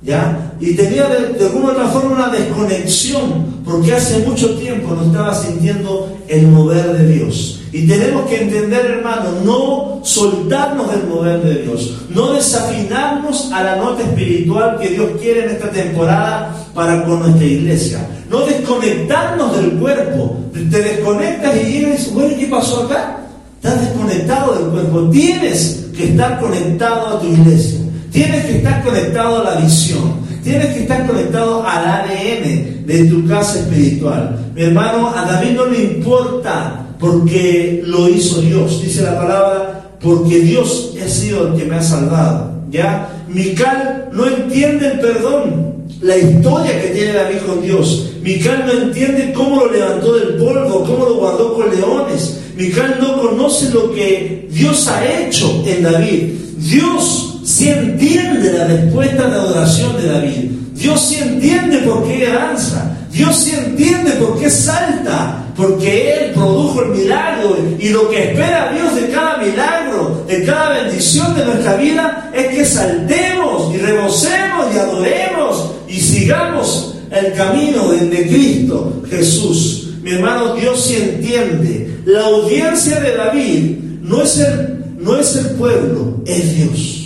[0.00, 0.52] ¿Ya?
[0.60, 6.16] Y tenía de, alguna otra forma una desconexión, porque hace mucho tiempo no estaba sintiendo
[6.28, 7.60] el mover de Dios.
[7.72, 13.76] Y tenemos que entender, hermano, no soltarnos del mover de Dios, no desafinarnos a la
[13.76, 18.08] nota espiritual que Dios quiere en esta temporada para con nuestra iglesia.
[18.30, 20.36] No desconectarnos del cuerpo.
[20.52, 23.18] Te desconectas y dices, bueno, ¿qué pasó acá?
[23.56, 25.10] Estás desconectado del cuerpo.
[25.10, 27.80] Tienes que estar conectado a tu iglesia.
[28.10, 30.26] Tienes que estar conectado a la visión.
[30.42, 34.38] Tienes que estar conectado al ADN de tu casa espiritual.
[34.54, 38.82] Mi hermano, a David no le importa porque lo hizo Dios.
[38.82, 42.52] Dice la palabra, porque Dios ha sido el que me ha salvado.
[42.70, 43.24] ¿Ya?
[43.28, 48.10] Mical no entiende el perdón, la historia que tiene David con Dios.
[48.22, 52.40] Mical no entiende cómo lo levantó del polvo, cómo lo guardó con leones.
[52.56, 56.32] Mical no conoce lo que Dios ha hecho en David.
[56.58, 60.50] Dios sí entiende la respuesta de adoración de David.
[60.74, 62.96] Dios sí entiende por qué danza.
[63.12, 65.44] Dios sí entiende por qué salta.
[65.56, 67.56] Porque Él produjo el milagro.
[67.78, 72.48] Y lo que espera Dios de cada milagro, de cada bendición de nuestra vida, es
[72.48, 79.90] que saltemos y rebosemos y adoremos y sigamos el camino de Cristo Jesús.
[80.02, 82.00] Mi hermano, Dios sí entiende.
[82.04, 86.98] La audiencia de David no es el, no es el pueblo, es Dios.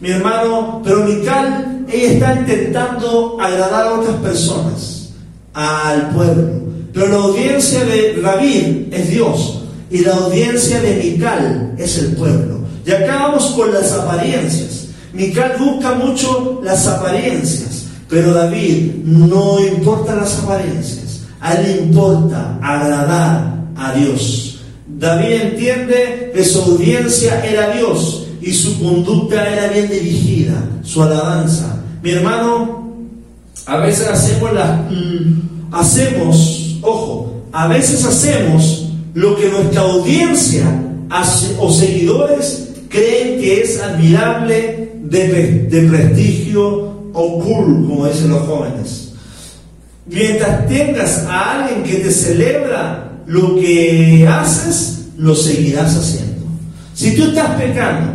[0.00, 5.10] Mi hermano, pero Mical, ella está intentando agradar a otras personas,
[5.54, 6.68] al pueblo.
[6.92, 12.60] Pero la audiencia de David es Dios y la audiencia de Mical es el pueblo.
[12.84, 14.88] Y acá vamos con las apariencias.
[15.12, 21.20] Mical busca mucho las apariencias, pero David no importa las apariencias.
[21.40, 24.47] A él le importa agradar a Dios.
[24.98, 31.84] David entiende que su audiencia era Dios y su conducta era bien dirigida, su alabanza.
[32.02, 32.96] Mi hermano,
[33.66, 34.80] a veces hacemos las
[35.70, 40.64] hacemos, ojo, a veces hacemos lo que nuestra audiencia
[41.60, 49.12] o seguidores creen que es admirable de, de prestigio o cool, como dicen los jóvenes.
[50.06, 56.46] Mientras tengas a alguien que te celebra lo que haces, lo seguirás haciendo.
[56.94, 58.12] Si tú estás pecando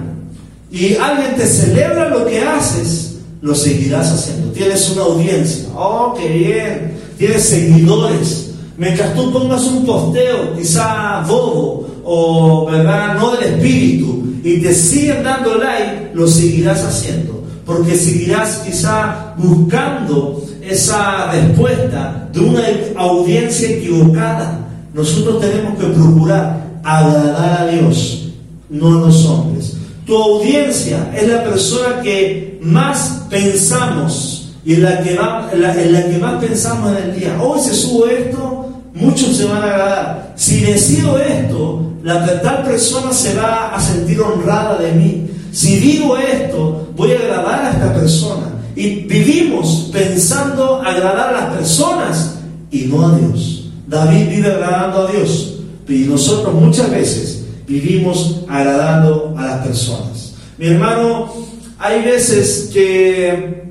[0.72, 4.52] y alguien te celebra lo que haces, lo seguirás haciendo.
[4.52, 5.66] Tienes una audiencia.
[5.76, 6.98] Oh, qué bien.
[7.18, 8.52] Tienes seguidores.
[8.76, 15.24] Mientras tú pongas un posteo, quizá bobo o verdad, no del espíritu, y te siguen
[15.24, 17.44] dando like, lo seguirás haciendo.
[17.66, 22.64] Porque seguirás quizá buscando esa respuesta de una
[22.98, 24.63] audiencia equivocada.
[24.94, 28.30] Nosotros tenemos que procurar agradar a Dios,
[28.70, 29.78] no a los hombres.
[30.06, 37.10] Tu audiencia es la persona que más pensamos y en la que, más pensamos en
[37.10, 37.42] el día.
[37.42, 40.34] Hoy se sube esto, muchos se van a agradar.
[40.36, 45.28] Si decido esto, la tal persona se va a sentir honrada de mí.
[45.52, 48.48] Si digo esto, voy a agradar a esta persona.
[48.76, 52.36] Y vivimos pensando agradar a las personas
[52.72, 53.63] y no a Dios.
[53.94, 55.60] David vive agradando a Dios.
[55.88, 60.34] Y nosotros muchas veces vivimos agradando a las personas.
[60.58, 61.32] Mi hermano,
[61.78, 63.64] hay veces que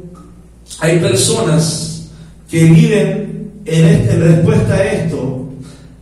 [0.80, 2.08] hay personas
[2.48, 5.48] que viven en, respuesta a esto,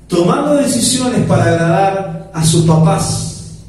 [0.08, 3.60] tomando decisiones para agradar a sus papás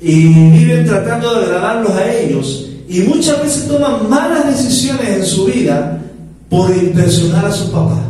[0.00, 5.46] y viven tratando de agradarlos a ellos y muchas veces toman malas decisiones en su
[5.46, 6.00] vida
[6.48, 8.02] por impresionar a su papá.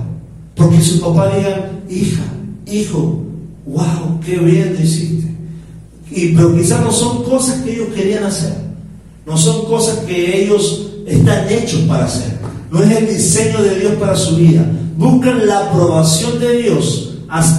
[0.54, 2.22] Porque su papá diga, hija,
[2.66, 3.22] hijo,
[3.66, 5.28] wow, qué bien lo hiciste.
[6.10, 8.54] Y, pero quizás no son cosas que ellos querían hacer.
[9.26, 12.38] No son cosas que ellos están hechos para hacer.
[12.70, 14.64] No es el diseño de Dios para su vida.
[14.96, 17.14] Buscan la aprobación de Dios,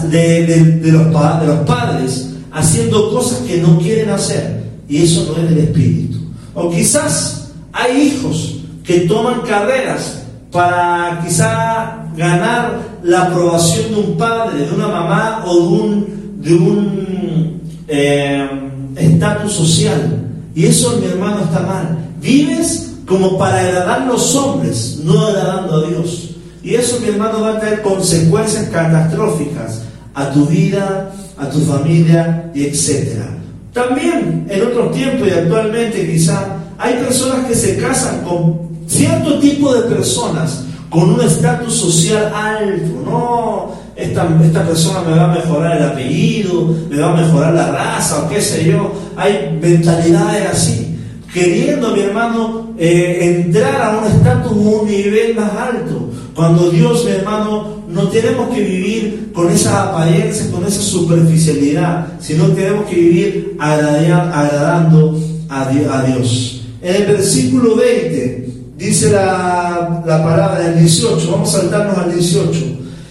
[0.09, 4.63] de, de, los, de los padres, haciendo cosas que no quieren hacer.
[4.87, 6.17] Y eso no es del Espíritu.
[6.53, 10.20] O quizás hay hijos que toman carreras
[10.51, 16.53] para quizá ganar la aprobación de un padre, de una mamá o de un, de
[16.53, 18.49] un eh,
[18.95, 20.27] estatus social.
[20.53, 21.97] Y eso, mi hermano, está mal.
[22.19, 26.29] Vives como para agradar a los hombres, no agradando a Dios.
[26.63, 29.83] Y eso, mi hermano, va a traer consecuencias catastróficas
[30.13, 33.37] a tu vida, a tu familia y etcétera.
[33.73, 39.73] También en otros tiempos y actualmente quizá hay personas que se casan con cierto tipo
[39.73, 43.01] de personas con un estatus social alto.
[43.05, 47.71] No, esta, esta persona me va a mejorar el apellido, me va a mejorar la
[47.71, 48.91] raza o qué sé yo.
[49.15, 50.87] Hay mentalidades así.
[51.33, 56.09] Queriendo, mi hermano, eh, entrar a un estatus, un nivel más alto.
[56.35, 62.47] Cuando Dios, mi hermano, no tenemos que vivir con esas apariencias, con esa superficialidad, sino
[62.47, 66.63] tenemos que vivir agradando a Dios.
[66.81, 68.40] En el versículo 20
[68.87, 72.59] dice la, la palabra del 18, vamos a saltarnos al 18.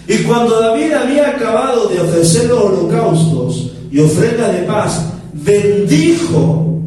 [0.07, 5.01] Y cuando David había acabado de ofrecer los holocaustos y ofrendas de paz,
[5.33, 6.81] bendijo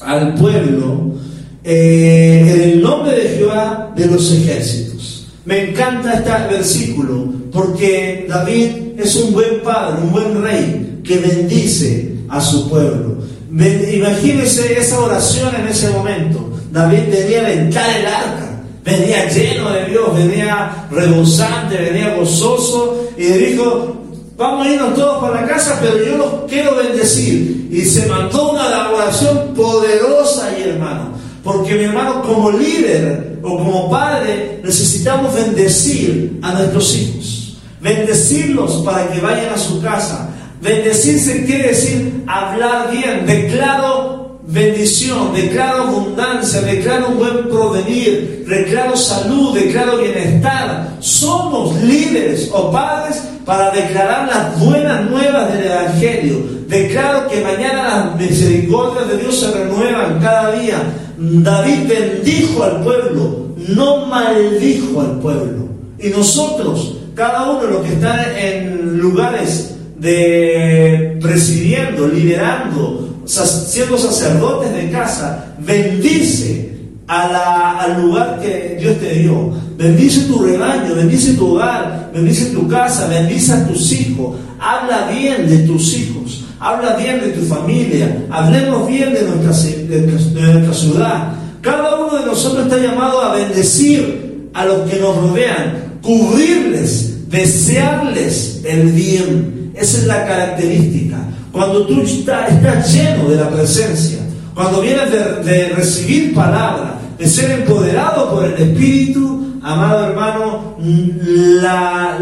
[0.00, 1.14] al pueblo
[1.62, 5.28] eh, en el nombre de Jehová de los ejércitos.
[5.44, 12.16] Me encanta este versículo porque David es un buen padre, un buen rey que bendice
[12.28, 13.18] a su pueblo.
[13.50, 16.50] Imagínense esa oración en ese momento.
[16.74, 18.50] David venía a aventar el arca,
[18.82, 23.94] venía lleno de Dios, venía rebosante, venía gozoso y dijo,
[24.36, 27.68] vamos a irnos todos para la casa, pero yo los quiero bendecir.
[27.70, 31.12] Y se mandó una oración poderosa ahí, hermano.
[31.44, 37.56] Porque mi hermano, como líder o como padre, necesitamos bendecir a nuestros hijos.
[37.80, 40.28] Bendecirlos para que vayan a su casa.
[40.60, 43.24] Bendecirse quiere decir hablar bien.
[43.26, 44.13] Declaro
[44.46, 50.96] bendición, declaro abundancia, declaro buen provenir, declaro salud, declaro bienestar.
[51.00, 56.36] Somos líderes o padres para declarar las buenas nuevas del Evangelio.
[56.68, 60.76] Declaro que mañana las misericordias de Dios se renuevan cada día.
[61.16, 65.68] David bendijo al pueblo, no maldijo al pueblo.
[65.98, 74.72] Y nosotros, cada uno de los que están en lugares de presidiendo, liderando, siendo sacerdotes
[74.72, 76.74] de casa, bendice
[77.06, 79.52] al lugar que Dios te dio.
[79.76, 84.36] Bendice tu rebaño, bendice tu hogar, bendice tu casa, bendice a tus hijos.
[84.60, 90.00] Habla bien de tus hijos, habla bien de tu familia, hablemos bien de nuestra, de
[90.00, 91.32] nuestra ciudad.
[91.60, 98.60] Cada uno de nosotros está llamado a bendecir a los que nos rodean, cubrirles, desearles
[98.64, 99.72] el bien.
[99.74, 101.18] Esa es la característica.
[101.54, 104.18] Cuando tú estás lleno de la presencia,
[104.56, 105.08] cuando vienes
[105.44, 112.18] de, recibir palabra, de ser empoderado por el Espíritu, amado hermano, la,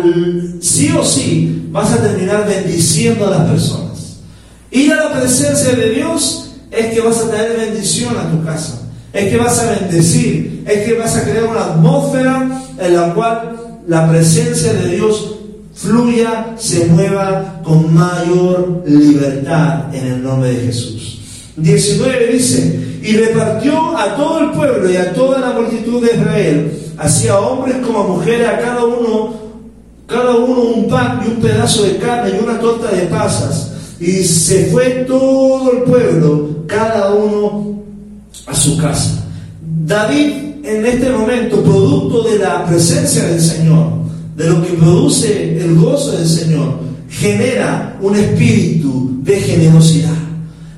[0.61, 4.18] sí o sí vas a terminar bendiciendo a las personas.
[4.70, 8.83] Ir a la presencia de Dios es que vas a traer bendición a tu casa,
[9.14, 13.57] es que vas a bendecir, es que vas a crear una atmósfera en la cual
[13.87, 15.37] la presencia de Dios
[15.83, 21.18] fluya, se mueva con mayor libertad en el nombre de Jesús.
[21.57, 26.72] 19 dice, y repartió a todo el pueblo y a toda la multitud de Israel,
[26.97, 29.35] así a hombres como a mujeres, a cada uno,
[30.07, 33.72] cada uno un pan y un pedazo de carne y una torta de pasas.
[33.99, 37.83] Y se fue todo el pueblo, cada uno
[38.47, 39.24] a su casa.
[39.85, 44.01] David en este momento, producto de la presencia del Señor,
[44.37, 46.78] de lo que produce el gozo del Señor,
[47.09, 50.16] genera un espíritu de generosidad.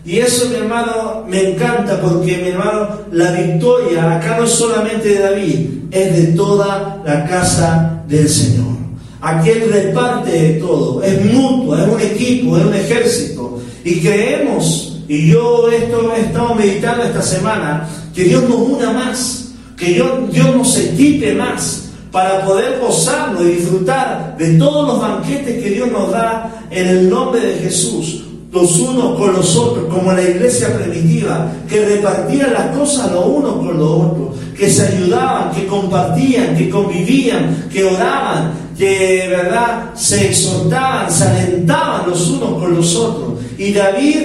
[0.05, 5.19] Y eso, mi hermano, me encanta porque, mi hermano, la victoria acá no solamente de
[5.21, 8.75] David, es de toda la casa del Señor.
[9.23, 13.63] Aquí Él reparte de todo, es mutuo, es un equipo, es un ejército.
[13.83, 19.53] Y creemos, y yo esto he estado meditando esta semana, que Dios nos una más,
[19.79, 21.84] que Dios, Dios nos equipe más
[22.15, 27.11] para poder gozarnos y disfrutar de todos los banquetes que Dios nos da en el
[27.11, 32.77] nombre de Jesús los unos con los otros, como la iglesia primitiva, que repartían las
[32.77, 38.53] cosas los unos con los otros, que se ayudaban, que compartían, que convivían, que oraban,
[38.79, 43.41] que verdad se exhortaban, se alentaban los unos con los otros.
[43.59, 44.23] Y David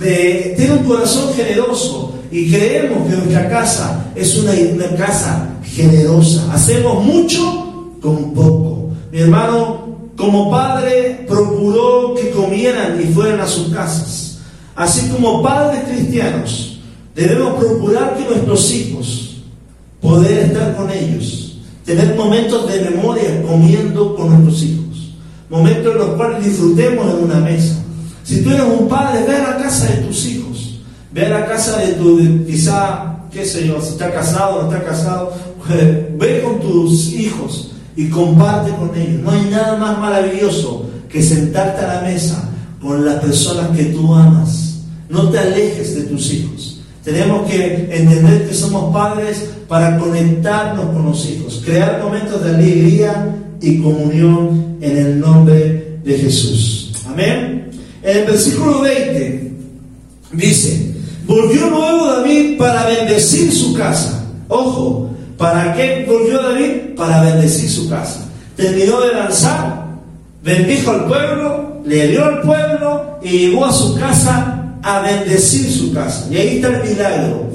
[0.00, 6.52] tiene un corazón generoso y creemos que nuestra casa es una, una casa generosa.
[6.52, 8.90] Hacemos mucho con poco.
[9.12, 14.40] Mi hermano, como padre procuró que comieran y fueran a sus casas.
[14.74, 16.80] Así como padres cristianos,
[17.14, 19.42] debemos procurar que nuestros hijos,
[20.00, 25.14] poder estar con ellos, tener momentos de memoria comiendo con nuestros hijos,
[25.48, 27.76] momentos en los cuales disfrutemos en una mesa.
[28.22, 30.80] Si tú eres un padre, ve a la casa de tus hijos,
[31.12, 34.72] ve a la casa de tu, quizá, qué sé yo, si está casado o no
[34.72, 35.32] está casado,
[36.18, 39.22] ve con tus hijos y comparte con ellos.
[39.22, 42.48] No hay nada más maravilloso que sentarte a la mesa
[42.80, 44.82] con las personas que tú amas.
[45.08, 46.80] No te alejes de tus hijos.
[47.02, 53.34] Tenemos que entender que somos padres para conectarnos con los hijos, crear momentos de alegría
[53.60, 56.92] y comunión en el nombre de Jesús.
[57.06, 57.70] Amén.
[58.02, 59.52] En el versículo 20
[60.32, 60.94] dice,
[61.28, 64.24] volvió nuevo David para bendecir su casa.
[64.48, 65.08] Ojo,
[65.38, 66.96] ¿Para qué volvió David?
[66.96, 68.28] Para bendecir su casa.
[68.56, 69.86] Terminó de lanzar,
[70.42, 75.94] bendijo al pueblo, le dio al pueblo y llegó a su casa a bendecir su
[75.94, 76.26] casa.
[76.28, 77.50] Y ahí está el milagro,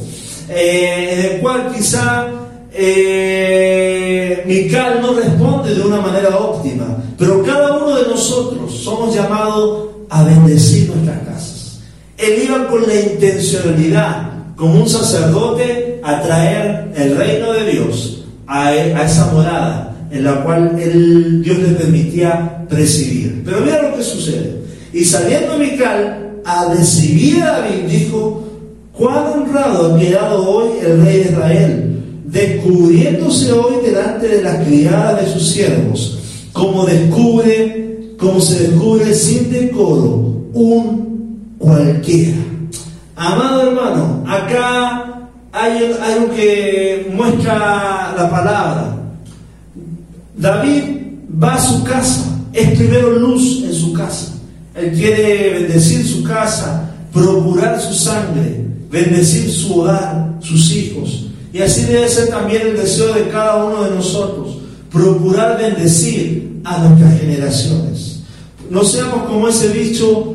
[0.48, 2.28] eh, en el cual quizá
[2.72, 9.90] eh, Mical no responde de una manera óptima, pero cada uno de nosotros somos llamados
[10.10, 11.53] a bendecir nuestras casas.
[12.24, 18.74] Él iba con la intencionalidad, como un sacerdote, a traer el reino de Dios a,
[18.76, 20.76] esa morada en la cual
[21.44, 23.42] Dios le permitía presidir.
[23.44, 24.62] Pero mira lo que sucede.
[24.94, 28.44] Y saliendo Mical a recibir a David, dijo,
[28.94, 35.26] cuán honrado ha quedado hoy el rey de Israel, descubriéndose hoy delante de las criadas
[35.26, 36.20] de sus siervos,
[36.54, 41.03] como descubre, como se descubre sin decoro un
[41.64, 42.38] cualquiera.
[43.16, 48.98] Amado hermano, acá hay algo que muestra la palabra.
[50.36, 50.84] David
[51.42, 54.34] va a su casa, es primero luz en su casa.
[54.76, 61.28] Él quiere bendecir su casa, procurar su sangre, bendecir su hogar, sus hijos.
[61.54, 64.58] Y así debe ser también el deseo de cada uno de nosotros,
[64.92, 68.22] procurar bendecir a nuestras generaciones.
[68.70, 70.33] No seamos como ese dicho,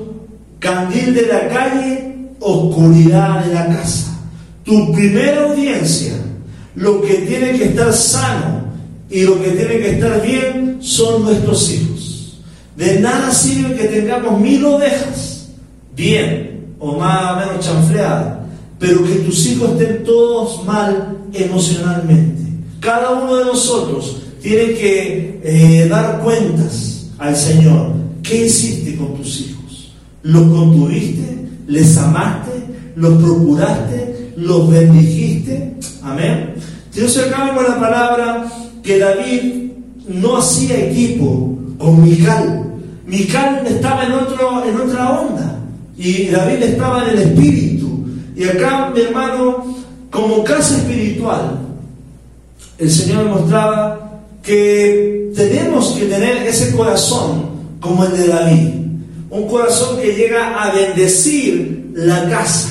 [0.59, 4.19] candil de la calle, oscuridad de la casa.
[4.65, 6.15] Tu primera audiencia,
[6.75, 8.65] lo que tiene que estar sano
[9.11, 12.41] y lo que tiene que estar bien son nuestros hijos.
[12.77, 15.49] De nada sirve que tengamos mil ovejas,
[15.97, 18.39] bien o más o menos chanfleadas,
[18.79, 22.43] pero que tus hijos estén todos mal emocionalmente.
[22.81, 27.93] Cada uno de nosotros tiene que eh, dar cuentas al Señor.
[28.23, 29.58] ¿Qué hiciste con tus hijos?
[30.23, 31.49] ¿Los contuviste?
[31.67, 32.51] ¿Les amaste?
[32.97, 34.33] ¿Los procuraste?
[34.37, 35.75] ¿Los bendijiste?
[36.03, 36.55] Amén.
[36.95, 38.47] Dios acaba con la palabra
[38.83, 39.71] que David
[40.09, 42.65] no hacía equipo con Mical.
[43.07, 45.59] Mical estaba en, otro, en otra onda
[45.97, 48.07] y David estaba en el espíritu.
[48.37, 49.77] Y acá, mi hermano,
[50.11, 51.59] como casa espiritual,
[52.79, 57.47] el Señor mostraba que tenemos que tener ese corazón
[57.81, 58.88] como el de David.
[59.31, 62.71] Un corazón que llega a bendecir la casa.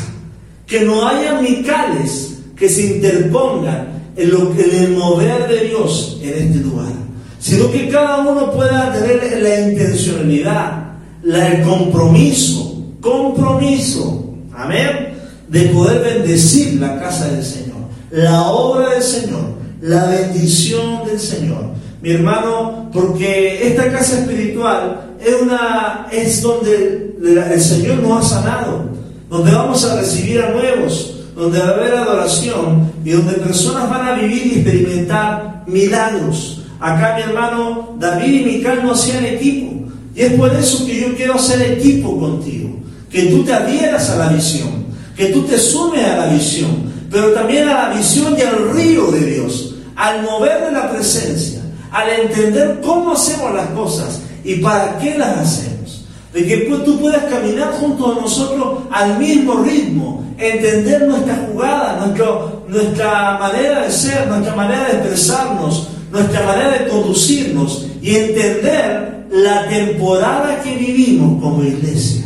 [0.65, 6.47] Que no haya micales que se interpongan en, lo, en el mover de Dios en
[6.47, 6.91] este lugar.
[7.39, 10.93] Sino que cada uno pueda tener la intencionalidad,
[11.23, 14.33] la, el compromiso, compromiso.
[14.53, 17.77] Amén de poder bendecir la casa del Señor,
[18.11, 21.67] la obra del Señor, la bendición del Señor.
[22.01, 28.89] Mi hermano, porque esta casa espiritual es una es donde el Señor nos ha sanado,
[29.29, 34.07] donde vamos a recibir a nuevos, donde va a haber adoración y donde personas van
[34.07, 36.63] a vivir y experimentar milagros.
[36.79, 39.87] Acá mi hermano David y Mical no hacían equipo.
[40.15, 42.69] Y es por eso que yo quiero hacer equipo contigo.
[43.09, 44.87] Que tú te adhieras a la visión
[45.17, 49.11] que tú te sumes a la visión, pero también a la visión y al río
[49.11, 51.59] de Dios, al mover de la presencia,
[51.91, 56.05] al entender cómo hacemos las cosas y para qué las hacemos.
[56.33, 62.63] De que tú puedas caminar junto a nosotros al mismo ritmo, entender nuestra jugada, nuestro,
[62.69, 69.67] nuestra manera de ser, nuestra manera de expresarnos, nuestra manera de conducirnos y entender la
[69.67, 72.25] temporada que vivimos como iglesia.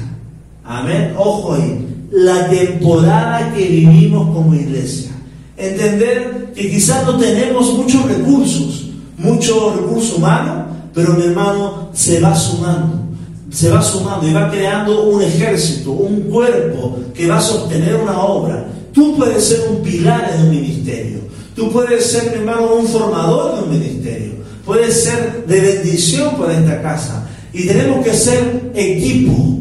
[0.64, 1.14] Amén.
[1.18, 5.12] Ojo ahí la temporada que vivimos como iglesia.
[5.58, 10.61] Entender que quizás no tenemos muchos recursos, mucho recurso humano,
[10.94, 13.02] pero mi hermano se va sumando,
[13.50, 18.20] se va sumando y va creando un ejército, un cuerpo que va a sostener una
[18.20, 18.66] obra.
[18.94, 21.20] Tú puedes ser un pilar en un ministerio,
[21.56, 24.34] tú puedes ser, mi hermano, un formador de un ministerio,
[24.66, 27.28] puedes ser de bendición para esta casa.
[27.54, 29.60] Y tenemos que ser equipo,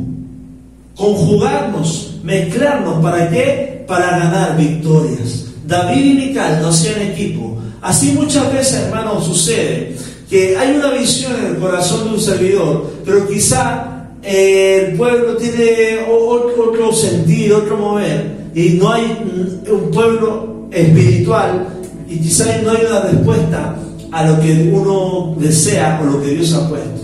[0.95, 3.03] conjugarnos mezclarnos.
[3.03, 3.85] ¿Para qué?
[3.87, 5.47] Para ganar victorias.
[5.67, 7.59] David y Mical no hacían equipo.
[7.81, 9.97] Así muchas veces, hermano, sucede
[10.31, 15.37] que hay una visión en el corazón de un servidor, pero quizá eh, el pueblo
[15.37, 21.67] tiene otro, sentido, otro mover, y no hay un pueblo espiritual,
[22.09, 23.77] y quizá no hay una respuesta
[24.13, 27.01] a lo que uno desea o lo que Dios ha puesto.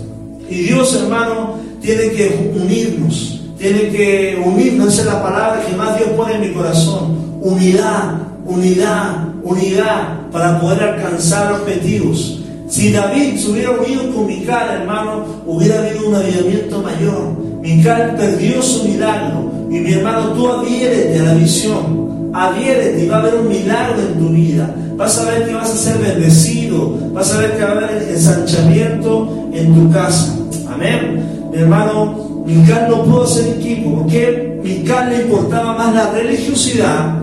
[0.49, 5.97] Y Dios, hermano, tiene que unirnos tiene que unirnos, esa es la palabra que más
[5.97, 7.39] Dios pone en mi corazón.
[7.41, 12.43] Unidad, unidad, unidad para poder alcanzar objetivos.
[12.69, 17.37] Si David se hubiera unido con Mical, hermano, hubiera habido un avivamiento mayor.
[17.61, 19.49] Mical perdió su milagro.
[19.69, 22.31] Y mi hermano, tú adhiérete a la visión.
[22.33, 24.75] Adhiérete y va a haber un milagro en tu vida.
[24.97, 26.97] Vas a ver que vas a ser bendecido.
[27.13, 30.35] Vas a ver que va a haber ensanchamiento en tu casa.
[30.69, 31.49] Amén.
[31.51, 37.15] Mi hermano, Mical no pudo hacer equipo, porque Mical le importaba más la religiosidad,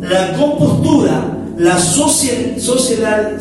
[0.00, 1.24] la compostura,
[1.62, 3.32] la, sociedad,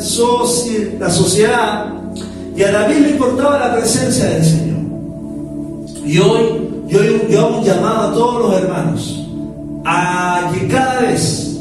[1.00, 1.94] la sociedad,
[2.56, 4.80] y a David le importaba la presencia del Señor.
[6.06, 7.00] Y hoy yo,
[7.40, 9.28] hago un llamado a todos los hermanos
[9.86, 11.60] a que cada vez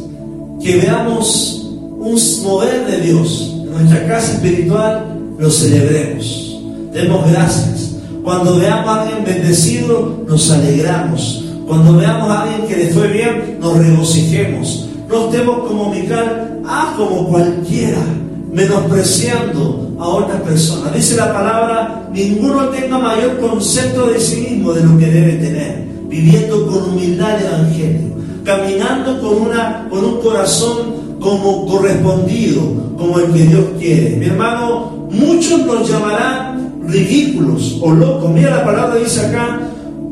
[0.63, 5.07] que veamos un mover de Dios en nuestra casa espiritual,
[5.39, 6.61] lo celebremos.
[6.93, 7.91] Demos gracias
[8.23, 11.45] cuando veamos a alguien bendecido, nos alegramos.
[11.67, 14.89] Cuando veamos a alguien que le fue bien, nos regocijemos.
[15.09, 15.91] No estemos como
[16.67, 18.03] ah, como cualquiera,
[18.53, 20.95] menospreciando a otras personas.
[20.95, 25.85] Dice la palabra, ninguno tenga mayor concepto de sí mismo de lo que debe tener,
[26.09, 28.11] viviendo con humildad el Evangelio.
[28.45, 32.63] caminando con, una, con un corazón como correspondido,
[32.97, 34.17] como el que Dios quiere.
[34.17, 38.31] Mi hermano, muchos nos llamarán ridículos o locos.
[38.31, 39.61] Mira la palabra dice acá,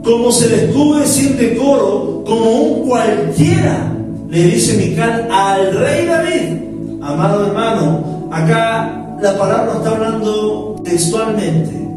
[0.04, 3.92] como se descubre sin decoro, como un cualquiera,
[4.28, 7.02] le dice Mical al rey David.
[7.02, 11.88] Amado hermano, acá la palabra está hablando textualmente.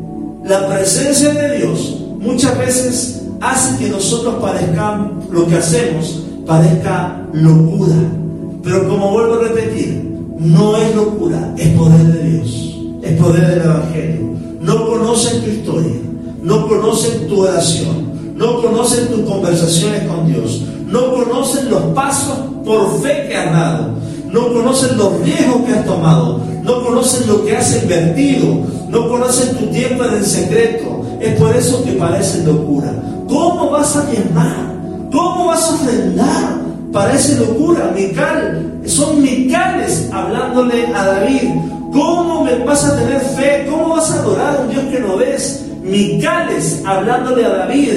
[0.46, 7.96] La presencia de Dios muchas veces hace que nosotros parezcamos, lo que hacemos, parezca locura.
[8.64, 10.02] Pero como vuelvo a repetir,
[10.38, 14.32] no es locura, es poder de Dios, es poder del Evangelio.
[14.62, 15.96] No conocen tu historia,
[16.42, 23.02] no conocen tu oración, no conocen tus conversaciones con Dios, no conocen los pasos por
[23.02, 23.90] fe que has dado,
[24.28, 29.56] no conocen los riesgos que has tomado, no conocen lo que has invertido, no conocen
[29.58, 31.02] tu tiempo en el secreto.
[31.20, 32.94] Es por eso que parece locura.
[33.28, 34.56] ¿Cómo vas a diezmar?
[35.12, 36.62] ¿Cómo vas a ofrendar?
[36.92, 37.92] Parece locura.
[37.96, 41.50] Mical, son Micales hablándole a David.
[41.94, 43.68] ¿Cómo me vas a tener fe?
[43.70, 45.66] ¿Cómo vas a adorar a un Dios que no ves?
[45.84, 47.90] Micales hablándole a David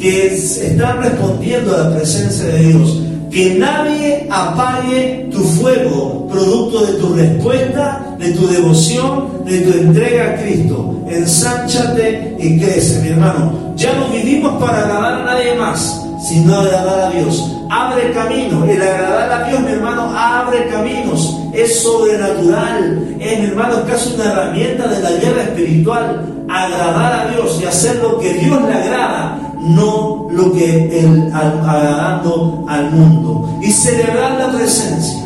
[0.00, 3.02] que están respondiendo a la presencia de Dios.
[3.30, 10.30] Que nadie apague tu fuego, producto de tu respuesta, de tu devoción, de tu entrega
[10.30, 11.04] a Cristo.
[11.08, 13.74] Ensánchate y crece, mi hermano.
[13.76, 17.56] Ya no vivimos para agradar a nadie más, sino agradar a Dios.
[17.70, 18.64] Abre camino.
[18.64, 21.39] El agradar a Dios, mi hermano, abre caminos.
[21.52, 23.16] Es sobrenatural.
[23.20, 26.26] Es, hermano, es casi una herramienta de la guerra espiritual.
[26.48, 32.64] Agradar a Dios y hacer lo que Dios le agrada no lo que él agradando
[32.68, 33.58] al mundo.
[33.62, 35.20] Y celebrar la presencia.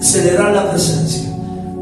[0.00, 1.30] Celebrar la presencia.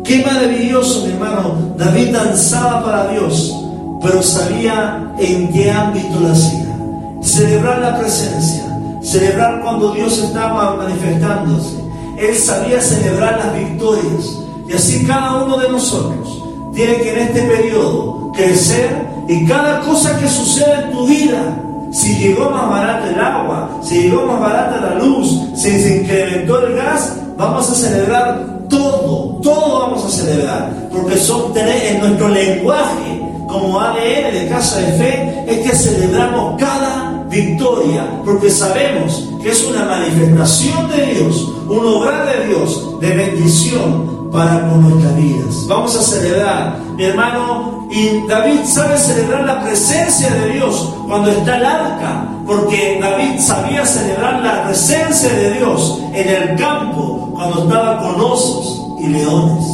[0.04, 1.54] Qué maravilloso, mi hermano.
[1.76, 3.54] David danzaba para Dios,
[4.02, 6.76] pero sabía en qué ámbito lo hacía.
[7.22, 8.64] Celebrar la presencia.
[9.02, 11.79] Celebrar cuando Dios estaba manifestándose.
[12.20, 14.38] Él sabía celebrar las victorias.
[14.68, 16.44] Y así cada uno de nosotros
[16.74, 21.56] tiene que en este periodo crecer y cada cosa que sucede en tu vida,
[21.92, 26.66] si llegó más barato el agua, si llegó más barata la luz, si se incrementó
[26.66, 33.22] el gas, vamos a celebrar todo, todo vamos a celebrar, porque son en nuestro lenguaje
[33.48, 39.64] como ADN de casa de fe es que celebramos cada victoria, porque sabemos que es
[39.64, 45.66] una manifestación de Dios, un obrar de Dios, de bendición, para con nuestras vidas.
[45.66, 51.56] Vamos a celebrar, mi hermano, y David sabe celebrar la presencia de Dios cuando está
[51.56, 57.98] el arca, porque David sabía celebrar la presencia de Dios en el campo cuando estaba
[58.00, 59.64] con osos y leones.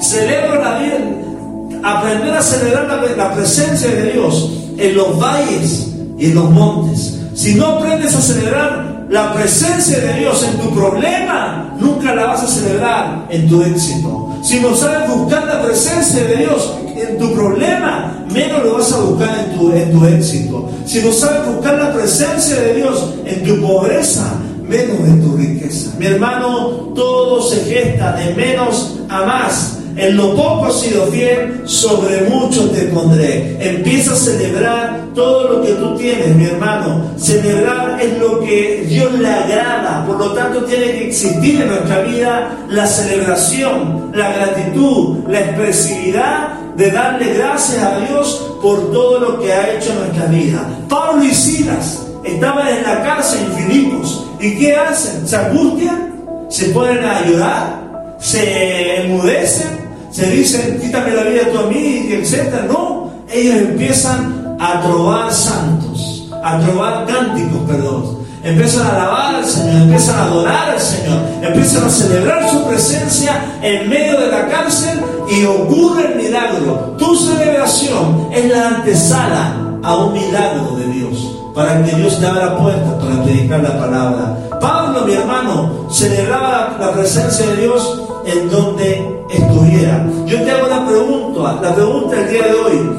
[0.00, 5.89] Celebra David, aprender a celebrar la, la presencia de Dios en los valles
[6.20, 7.18] y en los montes.
[7.34, 12.44] Si no aprendes a celebrar la presencia de Dios en tu problema, nunca la vas
[12.44, 14.36] a celebrar en tu éxito.
[14.42, 19.00] Si no sabes buscar la presencia de Dios en tu problema, menos lo vas a
[19.00, 20.70] buscar en tu, en tu éxito.
[20.84, 24.34] Si no sabes buscar la presencia de Dios en tu pobreza,
[24.68, 25.90] menos en tu riqueza.
[25.98, 29.79] Mi hermano, todo se gesta de menos a más.
[29.96, 33.56] En lo poco has sido fiel, sobre mucho te pondré.
[33.60, 37.12] Empieza a celebrar todo lo que tú tienes, mi hermano.
[37.16, 40.04] Celebrar es lo que Dios le agrada.
[40.06, 46.48] Por lo tanto, tiene que existir en nuestra vida la celebración, la gratitud, la expresividad
[46.76, 50.68] de darle gracias a Dios por todo lo que ha hecho en nuestra vida.
[50.88, 54.26] Pablo y Silas estaban en la cárcel en Filipos.
[54.40, 55.26] ¿Y qué hacen?
[55.26, 56.14] ¿Se angustian?
[56.48, 57.89] ¿Se ponen a llorar?
[58.20, 59.90] ¿Se enmudecen?
[60.10, 62.08] ¿Se dicen, quítame la vida tú a mí?
[62.10, 62.66] Etcétera.
[62.68, 68.20] No, ellos empiezan a trobar santos, a trobar cánticos, perdón.
[68.42, 73.58] Empiezan a alabar al Señor, empiezan a adorar al Señor, empiezan a celebrar su presencia
[73.62, 74.98] en medio de la cárcel
[75.30, 76.96] y ocurre el milagro.
[76.98, 82.56] Tu celebración es la antesala a un milagro de Dios, para que Dios te abra
[82.56, 84.34] puertas para predicar la palabra.
[84.58, 90.06] Pablo, mi hermano, celebraba la presencia de Dios en donde estuviera.
[90.24, 92.96] Yo te hago la pregunta, la pregunta el día de hoy.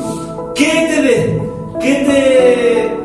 [0.54, 1.42] ¿Qué te,
[1.80, 2.98] ¿Qué te,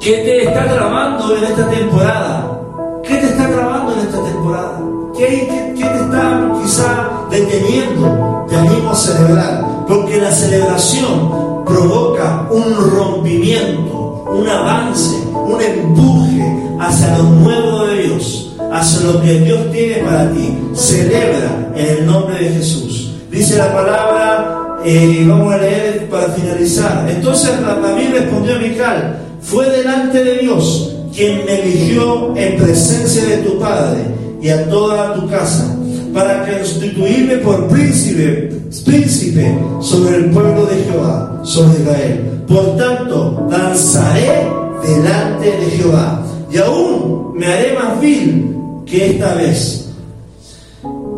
[0.00, 2.58] qué te está grabando en esta temporada?
[3.02, 4.80] ¿Qué te está grabando en esta temporada?
[5.14, 8.46] ¿Qué, qué, te está quizá deteniendo?
[8.48, 14.01] Te animo a celebrar, porque la celebración provoca un rompimiento,
[14.32, 16.42] un avance, un empuje
[16.80, 20.58] hacia lo nuevo de Dios, hacia lo que Dios tiene para ti.
[20.74, 23.12] Celebra en el nombre de Jesús.
[23.30, 27.06] Dice la palabra y vamos a leer para finalizar.
[27.08, 33.38] Entonces David respondió a Mical, fue delante de Dios quien me eligió en presencia de
[33.38, 34.00] tu Padre
[34.40, 35.76] y a toda tu casa,
[36.12, 42.44] para constituirme por príncipe, príncipe sobre el pueblo de Jehová, sobre Israel.
[42.48, 44.48] Por tanto, danzaré
[44.82, 48.56] delante de Jehová, y aún me haré más vil
[48.86, 49.90] que esta vez.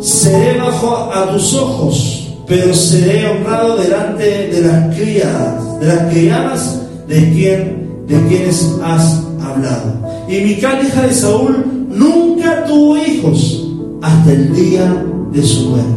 [0.00, 6.80] Seré bajo a tus ojos, pero seré honrado delante de las criadas, de las criadas
[7.08, 9.94] de quien de quienes has hablado.
[10.28, 13.66] Y Mical, hija de Saúl, nunca tuvo hijos
[14.02, 15.94] hasta el día de su muerte.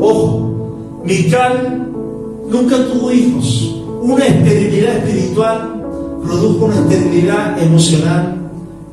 [0.00, 0.51] Ojo,
[1.04, 1.88] Mical
[2.48, 3.74] nunca tuvo hijos.
[4.02, 5.82] Una esterilidad espiritual
[6.24, 8.36] produjo una esterilidad emocional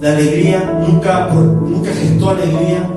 [0.02, 2.90] de alegría, nunca, nunca gestó alegría,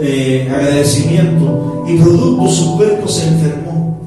[0.00, 3.98] eh, agradecimiento y producto su cuerpo se enfermó,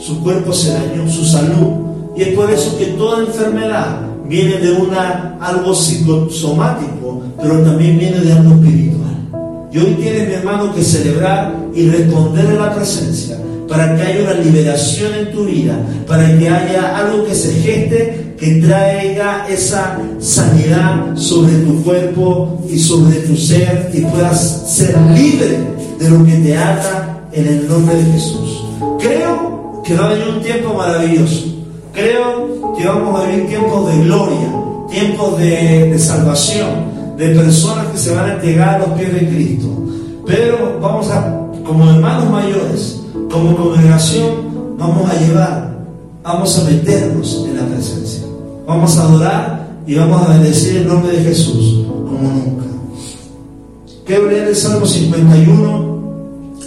[0.00, 1.86] su cuerpo se dañó, su salud.
[2.16, 8.18] Y es por eso que toda enfermedad viene de una, algo psicosomático, pero también viene
[8.18, 9.68] de algo espiritual.
[9.72, 13.38] Y hoy tienes, mi hermano, que celebrar y responder a la presencia
[13.68, 18.34] para que haya una liberación en tu vida, para que haya algo que se geste,
[18.38, 25.58] que traiga esa sanidad sobre tu cuerpo y sobre tu ser y puedas ser libre
[25.98, 28.64] de lo que te ata en el nombre de Jesús.
[29.00, 31.46] Creo que va a venir un tiempo maravilloso.
[31.92, 34.48] Creo que vamos a vivir tiempos de gloria,
[34.90, 39.28] tiempos de, de salvación, de personas que se van a entregar a los pies de
[39.28, 39.68] Cristo.
[40.24, 42.97] Pero vamos a, como hermanos mayores,
[43.30, 45.78] como congregación vamos a llevar,
[46.22, 48.24] vamos a meternos en la presencia.
[48.66, 52.64] Vamos a adorar y vamos a bendecir el nombre de Jesús como nunca.
[54.04, 55.98] Quiero leer el Salmo 51,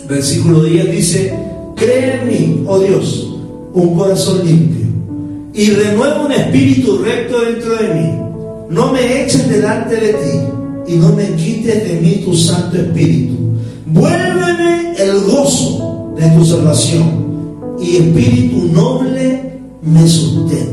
[0.07, 1.39] versículo 10, dice,
[1.75, 3.33] cree en mí, oh Dios,
[3.73, 4.81] un corazón limpio
[5.53, 8.09] y renueva un espíritu recto dentro de mí.
[8.69, 13.35] No me eches delante de ti y no me quites de mí tu santo espíritu.
[13.87, 15.80] Vuélveme el gozo
[16.21, 20.71] de tu salvación y espíritu noble me sustente.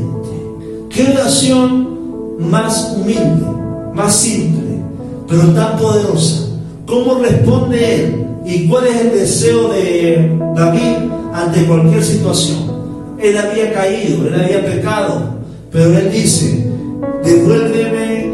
[0.89, 3.47] Qué oración más humilde,
[3.95, 4.77] más simple,
[5.27, 6.49] pero tan poderosa.
[6.85, 8.25] ¿Cómo responde él?
[8.45, 12.69] ¿Y cuál es el deseo de David ante cualquier situación?
[13.19, 15.33] Él había caído, él había pecado,
[15.71, 16.71] pero él dice,
[17.23, 18.33] devuélveme,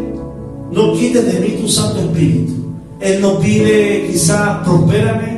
[0.71, 2.53] no quites de mí tu Santo Espíritu.
[2.99, 5.34] Él no pide quizá prospérame,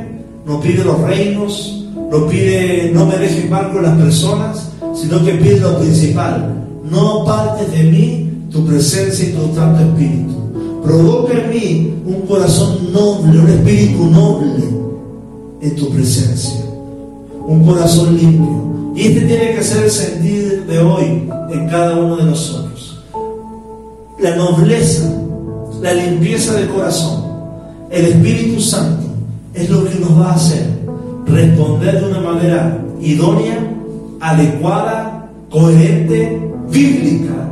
[0.48, 5.32] no pide los reinos, no pide, no me dejes mal con las personas, sino que
[5.32, 6.64] pide lo principal.
[6.90, 10.34] No apartes de mí tu presencia y tu santo espíritu.
[10.82, 14.64] Provoca en mí un corazón noble, un espíritu noble
[15.60, 16.64] en tu presencia.
[17.46, 18.94] Un corazón limpio.
[18.96, 23.04] Y este tiene que ser el sentir de hoy en cada uno de nosotros.
[24.18, 25.12] La nobleza,
[25.82, 27.22] la limpieza del corazón,
[27.90, 29.07] el Espíritu Santo
[29.58, 30.66] es lo que nos va a hacer
[31.26, 33.58] responder de una manera idónea,
[34.20, 36.40] adecuada, coherente,
[36.70, 37.48] bíblica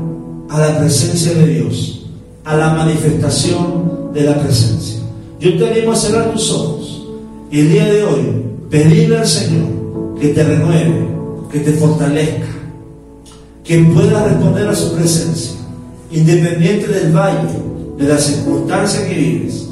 [0.48, 2.06] a la presencia de Dios,
[2.44, 5.00] a la manifestación de la presencia.
[5.40, 7.06] Yo te animo a cerrar tus ojos
[7.50, 9.66] y el día de hoy pedirle al Señor
[10.20, 11.08] que te renueve,
[11.50, 12.46] que te fortalezca,
[13.64, 15.56] que pueda responder a su presencia,
[16.10, 17.58] independiente del valle,
[17.98, 19.65] de la circunstancia que vives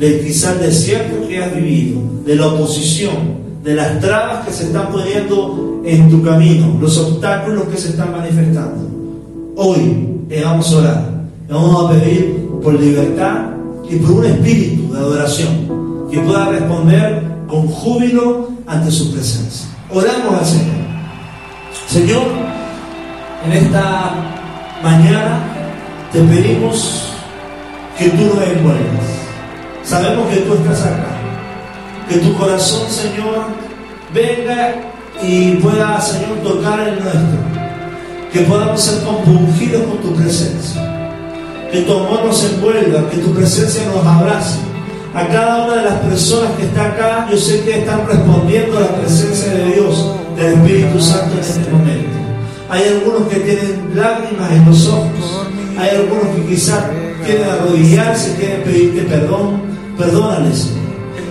[0.00, 4.64] del quizá el desierto que has vivido, de la oposición, de las trabas que se
[4.64, 8.88] están poniendo en tu camino, los obstáculos que se están manifestando.
[9.56, 10.08] Hoy
[10.42, 11.10] vamos a orar,
[11.50, 13.50] vamos a pedir por libertad
[13.90, 19.66] y por un espíritu de adoración que pueda responder con júbilo ante su presencia.
[19.92, 20.80] Oramos al Señor.
[21.88, 22.22] Señor,
[23.44, 24.14] en esta
[24.82, 25.40] mañana
[26.10, 27.12] te pedimos
[27.98, 29.19] que tú nos envuelvas
[29.84, 31.16] Sabemos que tú estás acá.
[32.08, 33.44] Que tu corazón, Señor,
[34.12, 34.74] venga
[35.22, 37.40] y pueda, Señor, tocar el nuestro.
[38.32, 40.82] Que podamos ser compungidos con tu presencia.
[41.72, 44.58] Que tu amor nos envuelva, que tu presencia nos abrace.
[45.14, 48.82] A cada una de las personas que está acá, yo sé que están respondiendo a
[48.82, 52.10] la presencia de Dios, del Espíritu Santo en este momento.
[52.68, 55.46] Hay algunos que tienen lágrimas en los ojos.
[55.76, 56.84] Hay algunos que quizás
[57.24, 59.69] quieren arrodillarse, quieren pedirte perdón
[60.00, 60.70] perdónales.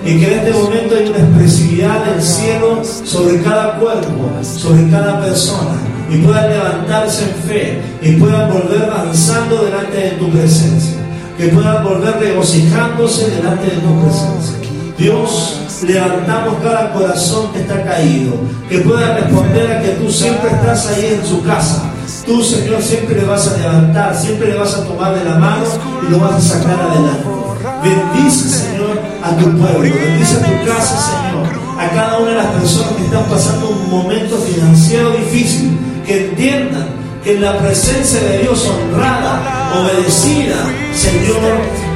[0.06, 5.20] Y que en este momento hay una expresividad del cielo sobre cada cuerpo, sobre cada
[5.20, 5.76] persona,
[6.10, 10.98] y puedan levantarse en fe, y puedan volver danzando delante de tu presencia,
[11.38, 14.56] que puedan volver regocijándose delante de tu presencia.
[14.98, 18.34] Dios, levantamos cada corazón que está caído,
[18.70, 21.90] que pueda responder a que tú siempre estás ahí en su casa,
[22.26, 25.64] Tú, Señor, siempre le vas a levantar, siempre le vas a tomar de la mano
[26.08, 27.39] y lo vas a sacar adelante.
[27.84, 31.48] Bendice, Señor, a tu pueblo, bendice a tu casa, Señor,
[31.80, 36.88] a cada una de las personas que están pasando un momento financiero difícil, que entiendan
[37.24, 40.58] que en la presencia de Dios honrada, obedecida,
[40.94, 41.38] Señor,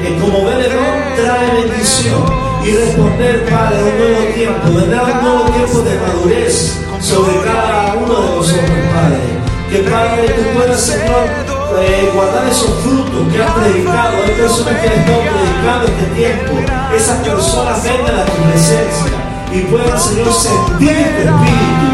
[0.03, 2.23] eh, como veledor trae bendición
[2.63, 8.21] y responder, Padre, un nuevo tiempo, vendrá un nuevo tiempo de madurez sobre cada uno
[8.21, 9.19] de nosotros, Padre.
[9.69, 14.17] Que Padre, tú puedas, Señor, eh, guardar esos frutos que has predicado.
[14.23, 16.53] Hay personas que han estado predicando este tiempo.
[16.95, 19.11] Esas personas vengan a tu presencia
[19.51, 21.87] y puedan, Señor, sentir tu espíritu,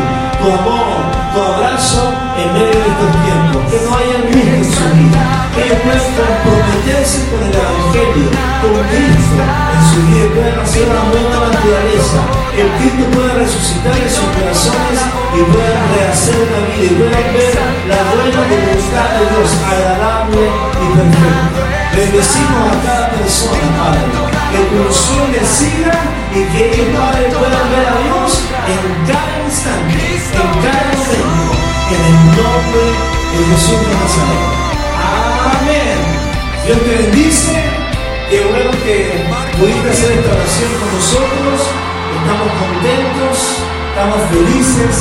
[0.48, 3.62] amor, tu abrazo en medio de estos tiempos.
[3.70, 5.22] Que no haya angustia en su vida.
[5.54, 8.30] Que ellos comprometerse con el Evangelio,
[8.62, 12.20] con Cristo en su vida y puedan hacer una nueva naturaleza.
[12.56, 15.02] El Cristo pueda resucitar en sus corazones
[15.36, 17.54] y puedan rehacer la vida y puedan ver
[17.90, 21.78] la buena voluntad de Dios agradable y perfecta.
[21.96, 24.02] Bendecimos a cada persona, Padre,
[24.52, 25.98] que tu unción le siga
[26.34, 31.50] y que ellos, Padre, puedan ver a Dios en cada instante, en cada momento,
[31.90, 32.86] en el nombre
[33.34, 34.70] de Jesús de Nazaret.
[35.60, 36.00] Amén.
[36.66, 37.54] Dios te bendice.
[38.30, 38.96] Qué bueno que
[39.58, 41.99] pudiste hacer esta oración con nosotros.
[42.10, 43.38] Estamos contentos,
[43.89, 44.95] estamos felices,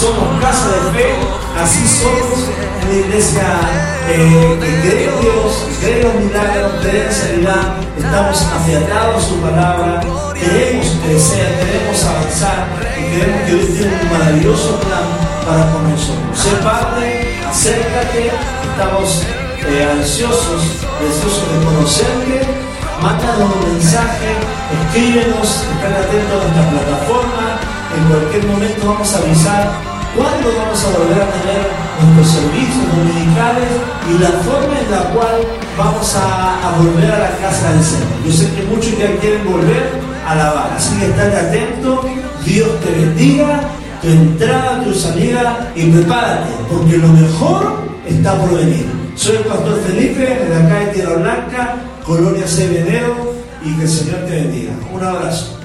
[0.00, 1.14] somos casa de fe,
[1.60, 2.48] así somos
[2.82, 3.46] una iglesia
[4.08, 9.36] eh, que cree Dios, cree en los milagros, cree en sanidad, estamos afiatados a su
[9.36, 10.00] palabra,
[10.34, 12.66] queremos crecer, queremos avanzar
[12.98, 15.04] y queremos que Dios tiene un maravilloso plan
[15.46, 16.38] para con nosotros.
[16.38, 18.30] Sé parte, acércate,
[18.70, 19.22] estamos
[19.66, 22.67] eh, ansiosos, de conocerte,
[23.02, 24.34] mándanos un mensaje,
[24.82, 27.46] escríbenos, están atentos a nuestra plataforma,
[27.96, 29.70] en cualquier momento vamos a avisar
[30.16, 31.62] cuándo vamos a volver a tener
[32.02, 33.70] nuestros servicios dominicales
[34.08, 35.36] y la forma en la cual
[35.76, 38.18] vamos a, volver a la casa del Señor.
[38.26, 39.90] Yo sé que muchos ya quieren volver
[40.26, 42.04] a lavar, así que estate atento,
[42.44, 43.60] Dios te bendiga,
[44.02, 48.86] tu entrada, tu salida y prepárate, porque lo mejor está por venir.
[49.16, 51.74] Soy el pastor Felipe, de acá de Tierra Blanca,
[52.08, 52.66] Colonia C.
[52.68, 54.72] Venero, y que el Señor te bendiga.
[54.94, 55.57] Un abrazo.